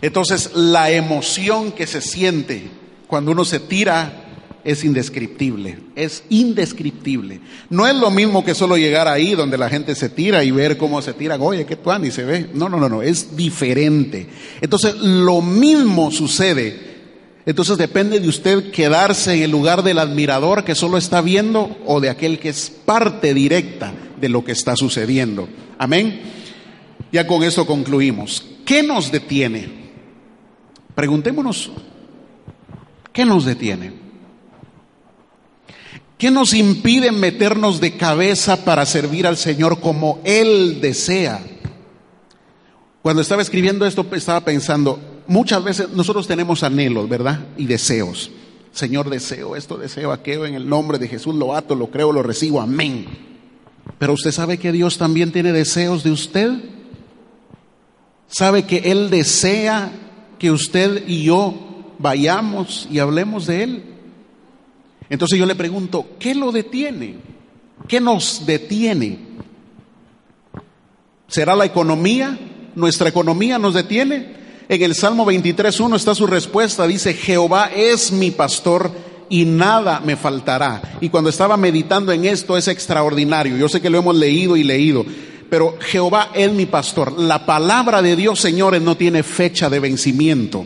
Entonces, 0.00 0.50
la 0.54 0.90
emoción 0.90 1.72
que 1.72 1.86
se 1.86 2.00
siente 2.00 2.70
cuando 3.06 3.32
uno 3.32 3.44
se 3.44 3.60
tira 3.60 4.22
es 4.64 4.84
indescriptible, 4.84 5.78
es 5.96 6.24
indescriptible. 6.28 7.40
No 7.68 7.86
es 7.86 7.94
lo 7.94 8.10
mismo 8.10 8.44
que 8.44 8.54
solo 8.54 8.76
llegar 8.76 9.08
ahí 9.08 9.34
donde 9.34 9.58
la 9.58 9.68
gente 9.68 9.94
se 9.94 10.08
tira 10.08 10.44
y 10.44 10.50
ver 10.50 10.76
cómo 10.76 11.02
se 11.02 11.12
tira, 11.12 11.36
oye, 11.36 11.66
qué 11.66 11.76
tuan 11.76 12.04
y 12.04 12.10
se 12.10 12.24
ve. 12.24 12.50
No, 12.54 12.68
no, 12.68 12.78
no, 12.78 12.88
no, 12.88 13.02
es 13.02 13.36
diferente. 13.36 14.28
Entonces, 14.60 14.96
lo 14.96 15.42
mismo 15.42 16.10
sucede. 16.10 16.91
Entonces 17.44 17.76
depende 17.76 18.20
de 18.20 18.28
usted 18.28 18.70
quedarse 18.70 19.34
en 19.34 19.42
el 19.42 19.50
lugar 19.50 19.82
del 19.82 19.98
admirador 19.98 20.64
que 20.64 20.74
solo 20.74 20.96
está 20.96 21.20
viendo 21.20 21.76
o 21.86 22.00
de 22.00 22.08
aquel 22.08 22.38
que 22.38 22.50
es 22.50 22.70
parte 22.70 23.34
directa 23.34 23.92
de 24.20 24.28
lo 24.28 24.44
que 24.44 24.52
está 24.52 24.76
sucediendo. 24.76 25.48
Amén. 25.78 26.20
Ya 27.10 27.26
con 27.26 27.42
eso 27.42 27.66
concluimos. 27.66 28.44
¿Qué 28.64 28.82
nos 28.82 29.10
detiene? 29.10 29.68
Preguntémonos, 30.94 31.70
¿qué 33.12 33.24
nos 33.24 33.44
detiene? 33.44 33.92
¿Qué 36.16 36.30
nos 36.30 36.54
impide 36.54 37.10
meternos 37.10 37.80
de 37.80 37.96
cabeza 37.96 38.64
para 38.64 38.86
servir 38.86 39.26
al 39.26 39.36
Señor 39.36 39.80
como 39.80 40.20
Él 40.22 40.80
desea? 40.80 41.40
Cuando 43.02 43.22
estaba 43.22 43.42
escribiendo 43.42 43.84
esto, 43.84 44.06
estaba 44.12 44.44
pensando, 44.44 45.00
muchas 45.26 45.62
veces 45.64 45.90
nosotros 45.90 46.26
tenemos 46.26 46.62
anhelos, 46.62 47.08
¿verdad? 47.08 47.46
Y 47.56 47.66
deseos. 47.66 48.30
Señor, 48.72 49.10
deseo 49.10 49.54
esto, 49.54 49.76
deseo 49.76 50.12
aquello, 50.12 50.46
en 50.46 50.54
el 50.54 50.68
nombre 50.68 50.98
de 50.98 51.08
Jesús 51.08 51.34
lo 51.34 51.54
ato, 51.54 51.74
lo 51.74 51.90
creo, 51.90 52.12
lo 52.12 52.22
recibo, 52.22 52.60
amén. 52.60 53.06
Pero 53.98 54.14
usted 54.14 54.32
sabe 54.32 54.58
que 54.58 54.72
Dios 54.72 54.98
también 54.98 55.30
tiene 55.30 55.52
deseos 55.52 56.02
de 56.02 56.10
usted. 56.10 56.52
Sabe 58.28 58.64
que 58.64 58.78
Él 58.90 59.10
desea 59.10 59.92
que 60.38 60.50
usted 60.50 61.04
y 61.06 61.24
yo 61.24 61.54
vayamos 61.98 62.88
y 62.90 62.98
hablemos 62.98 63.46
de 63.46 63.62
Él. 63.62 63.84
Entonces 65.10 65.38
yo 65.38 65.44
le 65.44 65.54
pregunto, 65.54 66.06
¿qué 66.18 66.34
lo 66.34 66.50
detiene? 66.50 67.16
¿Qué 67.86 68.00
nos 68.00 68.46
detiene? 68.46 69.18
¿Será 71.28 71.54
la 71.54 71.66
economía? 71.66 72.38
¿Nuestra 72.74 73.10
economía 73.10 73.58
nos 73.58 73.74
detiene? 73.74 74.34
En 74.72 74.80
el 74.80 74.94
Salmo 74.94 75.26
23.1 75.26 75.96
está 75.96 76.14
su 76.14 76.26
respuesta, 76.26 76.86
dice, 76.86 77.12
Jehová 77.12 77.70
es 77.76 78.10
mi 78.10 78.30
pastor 78.30 78.90
y 79.28 79.44
nada 79.44 80.00
me 80.00 80.16
faltará. 80.16 80.96
Y 81.02 81.10
cuando 81.10 81.28
estaba 81.28 81.58
meditando 81.58 82.10
en 82.10 82.24
esto 82.24 82.56
es 82.56 82.68
extraordinario. 82.68 83.58
Yo 83.58 83.68
sé 83.68 83.82
que 83.82 83.90
lo 83.90 83.98
hemos 83.98 84.16
leído 84.16 84.56
y 84.56 84.64
leído, 84.64 85.04
pero 85.50 85.76
Jehová 85.78 86.30
es 86.32 86.50
mi 86.52 86.64
pastor. 86.64 87.20
La 87.20 87.44
palabra 87.44 88.00
de 88.00 88.16
Dios, 88.16 88.40
señores, 88.40 88.80
no 88.80 88.96
tiene 88.96 89.22
fecha 89.22 89.68
de 89.68 89.78
vencimiento. 89.78 90.64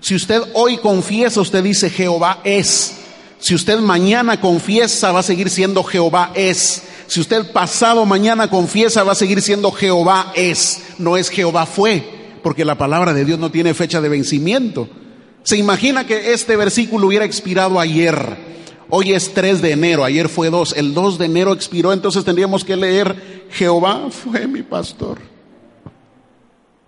Si 0.00 0.14
usted 0.14 0.42
hoy 0.52 0.76
confiesa, 0.76 1.40
usted 1.40 1.64
dice 1.64 1.88
Jehová 1.88 2.40
es. 2.44 2.96
Si 3.38 3.54
usted 3.54 3.78
mañana 3.78 4.38
confiesa, 4.38 5.12
va 5.12 5.20
a 5.20 5.22
seguir 5.22 5.48
siendo 5.48 5.82
Jehová 5.82 6.30
es. 6.34 6.82
Si 7.06 7.20
usted 7.20 7.52
pasado 7.52 8.04
mañana 8.04 8.50
confiesa, 8.50 9.02
va 9.02 9.12
a 9.12 9.14
seguir 9.14 9.40
siendo 9.40 9.72
Jehová 9.72 10.30
es. 10.34 10.82
No 10.98 11.16
es 11.16 11.30
Jehová 11.30 11.64
fue, 11.64 12.15
porque 12.46 12.64
la 12.64 12.78
palabra 12.78 13.12
de 13.12 13.24
Dios 13.24 13.40
no 13.40 13.50
tiene 13.50 13.74
fecha 13.74 14.00
de 14.00 14.08
vencimiento. 14.08 14.88
Se 15.42 15.56
imagina 15.56 16.06
que 16.06 16.32
este 16.32 16.54
versículo 16.54 17.08
hubiera 17.08 17.24
expirado 17.24 17.80
ayer 17.80 18.36
Hoy 18.88 19.14
es 19.14 19.34
3 19.34 19.62
de 19.62 19.72
enero, 19.72 20.04
ayer 20.04 20.28
fue 20.28 20.48
2, 20.48 20.74
el 20.76 20.94
2 20.94 21.18
de 21.18 21.24
enero 21.24 21.52
expiró, 21.52 21.92
entonces 21.92 22.24
tendríamos 22.24 22.64
que 22.64 22.76
leer, 22.76 23.48
Jehová 23.50 24.10
fue 24.12 24.46
mi 24.46 24.62
pastor. 24.62 25.18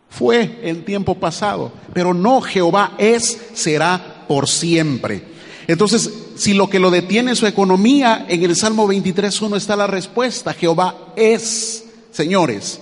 Fue 0.08 0.60
en 0.62 0.84
tiempo 0.84 1.16
pasado, 1.16 1.72
pero 1.92 2.14
no, 2.14 2.40
Jehová 2.40 2.92
es, 2.96 3.36
será 3.52 4.26
por 4.28 4.46
siempre. 4.46 5.24
Entonces, 5.66 6.08
si 6.36 6.54
lo 6.54 6.70
que 6.70 6.78
lo 6.78 6.92
detiene 6.92 7.32
es 7.32 7.38
su 7.38 7.48
economía, 7.48 8.26
en 8.28 8.44
el 8.44 8.54
Salmo 8.54 8.86
23.1 8.86 9.56
está 9.56 9.74
la 9.74 9.88
respuesta, 9.88 10.54
Jehová 10.54 11.14
es, 11.16 11.84
señores. 12.12 12.80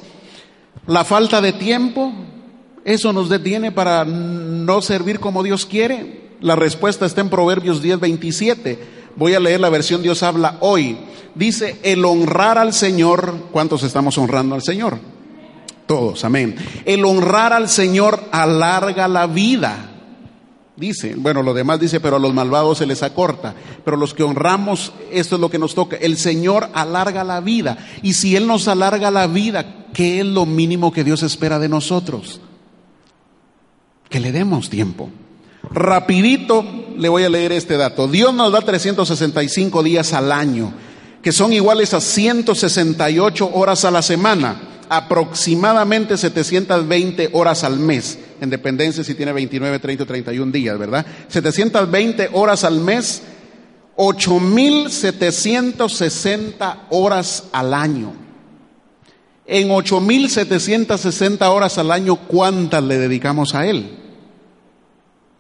La 0.86 1.04
falta 1.04 1.40
de 1.40 1.54
tiempo, 1.54 2.12
eso 2.86 3.12
nos 3.12 3.28
detiene 3.28 3.72
para 3.72 4.04
no 4.04 4.80
servir 4.80 5.18
como 5.18 5.42
Dios 5.42 5.66
quiere. 5.66 6.20
La 6.40 6.54
respuesta 6.54 7.04
está 7.04 7.20
en 7.20 7.30
Proverbios 7.30 7.82
10.27. 7.82 8.78
Voy 9.16 9.34
a 9.34 9.40
leer 9.40 9.58
la 9.58 9.70
versión 9.70 10.02
Dios 10.02 10.22
habla 10.22 10.56
hoy. 10.60 10.96
Dice, 11.34 11.80
el 11.82 12.04
honrar 12.04 12.58
al 12.58 12.72
Señor, 12.72 13.48
¿cuántos 13.50 13.82
estamos 13.82 14.16
honrando 14.18 14.54
al 14.54 14.62
Señor? 14.62 14.98
Todos, 15.88 16.24
amén. 16.24 16.54
El 16.84 17.04
honrar 17.04 17.52
al 17.52 17.68
Señor 17.68 18.22
alarga 18.30 19.08
la 19.08 19.26
vida. 19.26 19.90
Dice, 20.76 21.16
bueno, 21.16 21.42
lo 21.42 21.54
demás 21.54 21.80
dice, 21.80 21.98
pero 21.98 22.16
a 22.16 22.20
los 22.20 22.34
malvados 22.34 22.78
se 22.78 22.86
les 22.86 23.02
acorta. 23.02 23.56
Pero 23.84 23.96
los 23.96 24.14
que 24.14 24.22
honramos, 24.22 24.92
esto 25.10 25.34
es 25.34 25.40
lo 25.40 25.50
que 25.50 25.58
nos 25.58 25.74
toca. 25.74 25.96
El 25.96 26.16
Señor 26.18 26.68
alarga 26.72 27.24
la 27.24 27.40
vida. 27.40 27.78
Y 28.02 28.12
si 28.12 28.36
Él 28.36 28.46
nos 28.46 28.68
alarga 28.68 29.10
la 29.10 29.26
vida, 29.26 29.86
¿qué 29.92 30.20
es 30.20 30.26
lo 30.26 30.46
mínimo 30.46 30.92
que 30.92 31.02
Dios 31.02 31.24
espera 31.24 31.58
de 31.58 31.68
nosotros? 31.68 32.42
Que 34.16 34.20
le 34.20 34.32
demos 34.32 34.70
tiempo. 34.70 35.10
Rapidito 35.70 36.64
le 36.96 37.10
voy 37.10 37.24
a 37.24 37.28
leer 37.28 37.52
este 37.52 37.76
dato. 37.76 38.08
Dios 38.08 38.32
nos 38.32 38.50
da 38.50 38.62
365 38.62 39.82
días 39.82 40.14
al 40.14 40.32
año, 40.32 40.72
que 41.20 41.32
son 41.32 41.52
iguales 41.52 41.92
a 41.92 42.00
168 42.00 43.50
horas 43.52 43.84
a 43.84 43.90
la 43.90 44.00
semana, 44.00 44.58
aproximadamente 44.88 46.16
720 46.16 47.28
horas 47.34 47.62
al 47.62 47.78
mes, 47.78 48.18
en 48.40 48.48
dependencia 48.48 49.04
si 49.04 49.14
tiene 49.14 49.34
29, 49.34 49.80
30 49.80 50.04
o 50.04 50.06
31 50.06 50.50
días, 50.50 50.78
¿verdad? 50.78 51.04
720 51.28 52.30
horas 52.32 52.64
al 52.64 52.80
mes, 52.80 53.20
8.760 53.98 56.76
horas 56.88 57.44
al 57.52 57.74
año. 57.74 58.14
En 59.44 59.68
8.760 59.68 61.50
horas 61.50 61.76
al 61.76 61.92
año, 61.92 62.16
¿cuántas 62.16 62.82
le 62.82 62.96
dedicamos 62.96 63.54
a 63.54 63.66
Él? 63.66 64.05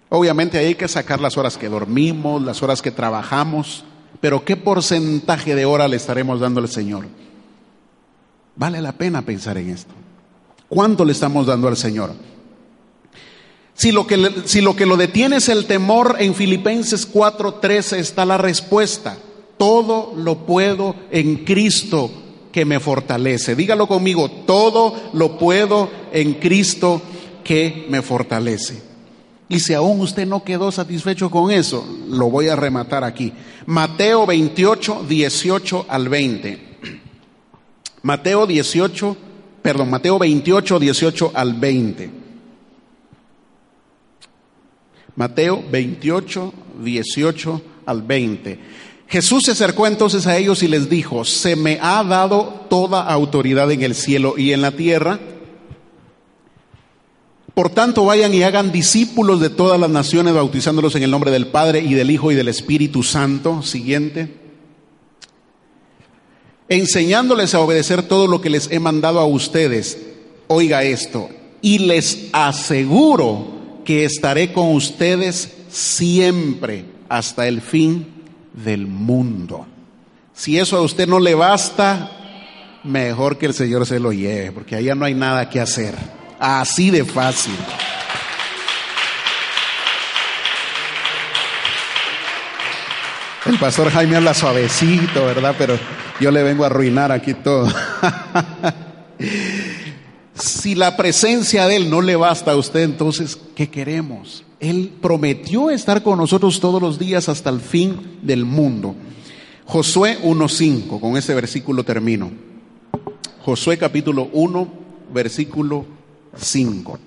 Obviamente 0.08 0.58
hay 0.58 0.74
que 0.74 0.88
sacar 0.88 1.20
las 1.20 1.36
horas 1.36 1.56
que 1.56 1.68
dormimos, 1.68 2.42
las 2.42 2.62
horas 2.62 2.80
que 2.80 2.90
trabajamos, 2.90 3.84
pero 4.20 4.44
¿qué 4.44 4.56
porcentaje 4.56 5.54
de 5.54 5.64
hora 5.64 5.88
le 5.88 5.96
estaremos 5.96 6.40
dando 6.40 6.60
al 6.60 6.68
Señor? 6.68 7.06
Vale 8.54 8.80
la 8.80 8.92
pena 8.92 9.22
pensar 9.22 9.58
en 9.58 9.70
esto. 9.70 9.92
¿Cuánto 10.68 11.04
le 11.04 11.12
estamos 11.12 11.46
dando 11.46 11.68
al 11.68 11.76
Señor? 11.76 12.14
Si 13.74 13.92
lo 13.92 14.06
que, 14.06 14.42
si 14.46 14.62
lo, 14.62 14.74
que 14.74 14.86
lo 14.86 14.96
detiene 14.96 15.36
es 15.36 15.48
el 15.48 15.66
temor, 15.66 16.16
en 16.18 16.34
Filipenses 16.34 17.12
4:13 17.12 17.98
está 17.98 18.24
la 18.24 18.38
respuesta. 18.38 19.18
Todo 19.58 20.14
lo 20.16 20.46
puedo 20.46 20.94
en 21.10 21.44
Cristo 21.44 22.10
que 22.52 22.64
me 22.64 22.80
fortalece. 22.80 23.54
Dígalo 23.54 23.86
conmigo, 23.86 24.30
todo 24.30 24.94
lo 25.12 25.36
puedo 25.36 25.90
en 26.12 26.34
Cristo 26.34 27.02
que 27.44 27.86
me 27.90 28.00
fortalece. 28.00 28.85
Y 29.48 29.60
si 29.60 29.74
aún 29.74 30.00
usted 30.00 30.26
no 30.26 30.42
quedó 30.42 30.72
satisfecho 30.72 31.30
con 31.30 31.50
eso, 31.50 31.86
lo 32.08 32.30
voy 32.30 32.48
a 32.48 32.56
rematar 32.56 33.04
aquí. 33.04 33.32
Mateo 33.66 34.26
28, 34.26 35.04
18 35.08 35.86
al 35.88 36.08
20. 36.08 36.66
Mateo 38.02 38.46
18, 38.46 39.16
perdón, 39.62 39.90
Mateo 39.90 40.18
28, 40.18 40.78
18 40.80 41.32
al 41.34 41.54
20. 41.54 42.10
Mateo 45.14 45.64
28, 45.70 46.54
18 46.82 47.62
al 47.86 48.02
20. 48.02 48.58
Jesús 49.08 49.44
se 49.44 49.52
acercó 49.52 49.86
entonces 49.86 50.26
a 50.26 50.36
ellos 50.36 50.62
y 50.64 50.68
les 50.68 50.90
dijo, 50.90 51.24
se 51.24 51.54
me 51.54 51.78
ha 51.80 52.02
dado 52.02 52.66
toda 52.68 53.02
autoridad 53.02 53.70
en 53.70 53.82
el 53.82 53.94
cielo 53.94 54.34
y 54.36 54.52
en 54.52 54.62
la 54.62 54.72
tierra. 54.72 55.20
Por 57.56 57.70
tanto, 57.70 58.04
vayan 58.04 58.34
y 58.34 58.42
hagan 58.42 58.70
discípulos 58.70 59.40
de 59.40 59.48
todas 59.48 59.80
las 59.80 59.88
naciones, 59.88 60.34
bautizándolos 60.34 60.94
en 60.94 61.04
el 61.04 61.10
nombre 61.10 61.30
del 61.30 61.46
Padre 61.46 61.80
y 61.80 61.94
del 61.94 62.10
Hijo 62.10 62.30
y 62.30 62.34
del 62.34 62.48
Espíritu 62.48 63.02
Santo. 63.02 63.62
Siguiente. 63.62 64.28
Enseñándoles 66.68 67.54
a 67.54 67.60
obedecer 67.60 68.02
todo 68.02 68.26
lo 68.26 68.42
que 68.42 68.50
les 68.50 68.70
he 68.70 68.78
mandado 68.78 69.20
a 69.20 69.24
ustedes. 69.24 69.96
Oiga 70.48 70.82
esto. 70.82 71.30
Y 71.62 71.78
les 71.78 72.28
aseguro 72.32 73.80
que 73.86 74.04
estaré 74.04 74.52
con 74.52 74.74
ustedes 74.74 75.50
siempre 75.70 76.84
hasta 77.08 77.48
el 77.48 77.62
fin 77.62 78.06
del 78.52 78.86
mundo. 78.86 79.64
Si 80.34 80.58
eso 80.58 80.76
a 80.76 80.82
usted 80.82 81.08
no 81.08 81.20
le 81.20 81.34
basta, 81.34 82.82
mejor 82.84 83.38
que 83.38 83.46
el 83.46 83.54
Señor 83.54 83.86
se 83.86 83.98
lo 83.98 84.12
lleve, 84.12 84.52
porque 84.52 84.76
allá 84.76 84.94
no 84.94 85.06
hay 85.06 85.14
nada 85.14 85.48
que 85.48 85.58
hacer. 85.58 85.94
Así 86.48 86.92
de 86.92 87.04
fácil. 87.04 87.56
El 93.46 93.58
pastor 93.58 93.90
Jaime 93.90 94.14
habla 94.14 94.32
suavecito, 94.32 95.26
¿verdad? 95.26 95.56
Pero 95.58 95.76
yo 96.20 96.30
le 96.30 96.44
vengo 96.44 96.62
a 96.62 96.68
arruinar 96.68 97.10
aquí 97.10 97.34
todo. 97.34 97.66
si 100.34 100.76
la 100.76 100.96
presencia 100.96 101.66
de 101.66 101.78
Él 101.78 101.90
no 101.90 102.00
le 102.00 102.14
basta 102.14 102.52
a 102.52 102.56
usted, 102.56 102.84
entonces, 102.84 103.36
¿qué 103.56 103.68
queremos? 103.68 104.44
Él 104.60 104.92
prometió 105.02 105.70
estar 105.70 106.04
con 106.04 106.16
nosotros 106.16 106.60
todos 106.60 106.80
los 106.80 106.96
días 106.96 107.28
hasta 107.28 107.50
el 107.50 107.60
fin 107.60 108.20
del 108.22 108.44
mundo. 108.44 108.94
Josué 109.64 110.20
1.5, 110.22 111.00
con 111.00 111.16
ese 111.16 111.34
versículo 111.34 111.82
termino. 111.82 112.30
Josué 113.44 113.78
capítulo 113.78 114.30
1, 114.32 114.68
versículo 115.12 115.95
5. 116.36 116.98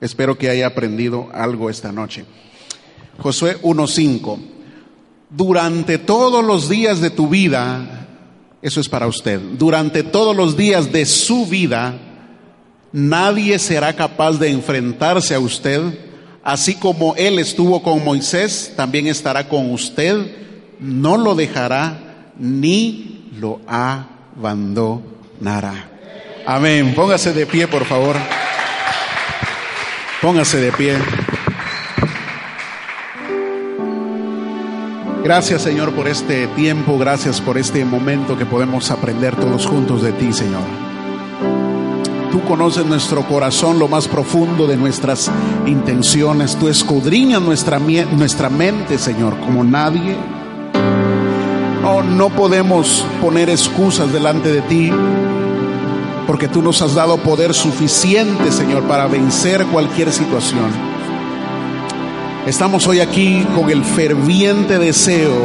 Espero 0.00 0.36
que 0.36 0.50
haya 0.50 0.66
aprendido 0.66 1.28
algo 1.32 1.70
esta 1.70 1.92
noche. 1.92 2.24
Josué 3.18 3.60
1.5. 3.62 4.38
Durante 5.30 5.98
todos 5.98 6.44
los 6.44 6.68
días 6.68 7.00
de 7.00 7.10
tu 7.10 7.28
vida, 7.28 8.08
eso 8.60 8.80
es 8.80 8.88
para 8.88 9.06
usted, 9.06 9.40
durante 9.58 10.02
todos 10.02 10.36
los 10.36 10.56
días 10.56 10.92
de 10.92 11.06
su 11.06 11.46
vida, 11.46 11.98
nadie 12.92 13.58
será 13.58 13.94
capaz 13.94 14.38
de 14.38 14.50
enfrentarse 14.50 15.34
a 15.34 15.40
usted, 15.40 15.80
así 16.44 16.74
como 16.74 17.14
Él 17.16 17.38
estuvo 17.38 17.82
con 17.82 18.04
Moisés, 18.04 18.72
también 18.76 19.06
estará 19.06 19.48
con 19.48 19.70
usted, 19.70 20.36
no 20.78 21.16
lo 21.16 21.34
dejará 21.34 22.32
ni 22.38 23.30
lo 23.40 23.60
abandonará. 23.66 24.92
Amén. 26.46 26.94
Póngase 26.94 27.32
de 27.32 27.46
pie, 27.46 27.68
por 27.68 27.84
favor. 27.84 28.16
Póngase 30.20 30.58
de 30.58 30.72
pie. 30.72 30.96
Gracias 35.24 35.62
Señor 35.62 35.92
por 35.92 36.08
este 36.08 36.48
tiempo, 36.48 36.98
gracias 36.98 37.40
por 37.40 37.56
este 37.56 37.84
momento 37.84 38.36
que 38.36 38.44
podemos 38.44 38.90
aprender 38.90 39.36
todos 39.36 39.66
juntos 39.66 40.02
de 40.02 40.10
ti, 40.12 40.32
Señor. 40.32 40.64
Tú 42.32 42.42
conoces 42.42 42.84
nuestro 42.86 43.22
corazón, 43.28 43.78
lo 43.78 43.86
más 43.86 44.08
profundo 44.08 44.66
de 44.66 44.76
nuestras 44.76 45.30
intenciones. 45.66 46.56
Tú 46.56 46.68
escudriñas 46.68 47.40
nuestra, 47.40 47.78
nuestra 47.78 48.48
mente, 48.48 48.98
Señor, 48.98 49.38
como 49.38 49.62
nadie. 49.62 50.16
No, 51.82 52.02
no 52.02 52.30
podemos 52.30 53.04
poner 53.20 53.48
excusas 53.48 54.12
delante 54.12 54.50
de 54.50 54.62
ti, 54.62 54.90
porque 56.32 56.48
tú 56.48 56.62
nos 56.62 56.80
has 56.80 56.94
dado 56.94 57.18
poder 57.18 57.52
suficiente, 57.52 58.50
Señor, 58.50 58.84
para 58.84 59.06
vencer 59.06 59.66
cualquier 59.66 60.10
situación. 60.10 60.64
Estamos 62.46 62.86
hoy 62.86 63.00
aquí 63.00 63.46
con 63.54 63.68
el 63.68 63.84
ferviente 63.84 64.78
deseo 64.78 65.36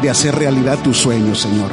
de 0.00 0.08
hacer 0.08 0.34
realidad 0.34 0.78
tus 0.78 0.96
sueños, 0.96 1.40
Señor. 1.40 1.70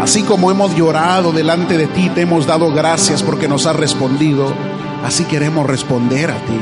Así 0.00 0.22
como 0.22 0.52
hemos 0.52 0.76
llorado 0.76 1.32
delante 1.32 1.76
de 1.76 1.88
ti, 1.88 2.08
te 2.10 2.20
hemos 2.20 2.46
dado 2.46 2.70
gracias 2.72 3.24
porque 3.24 3.48
nos 3.48 3.66
has 3.66 3.74
respondido, 3.74 4.54
así 5.04 5.24
queremos 5.24 5.66
responder 5.66 6.30
a 6.30 6.36
ti. 6.36 6.60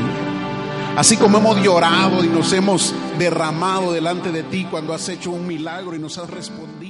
Así 0.97 1.17
como 1.17 1.37
hemos 1.37 1.61
llorado 1.61 2.25
y 2.25 2.27
nos 2.29 2.51
hemos 2.51 2.95
derramado 3.19 3.91
delante 3.91 4.31
de 4.31 4.41
ti 4.41 4.65
cuando 4.71 4.95
has 4.95 5.07
hecho 5.07 5.29
un 5.29 5.45
milagro 5.45 5.93
y 5.93 5.99
nos 5.99 6.17
has 6.17 6.31
respondido. 6.31 6.80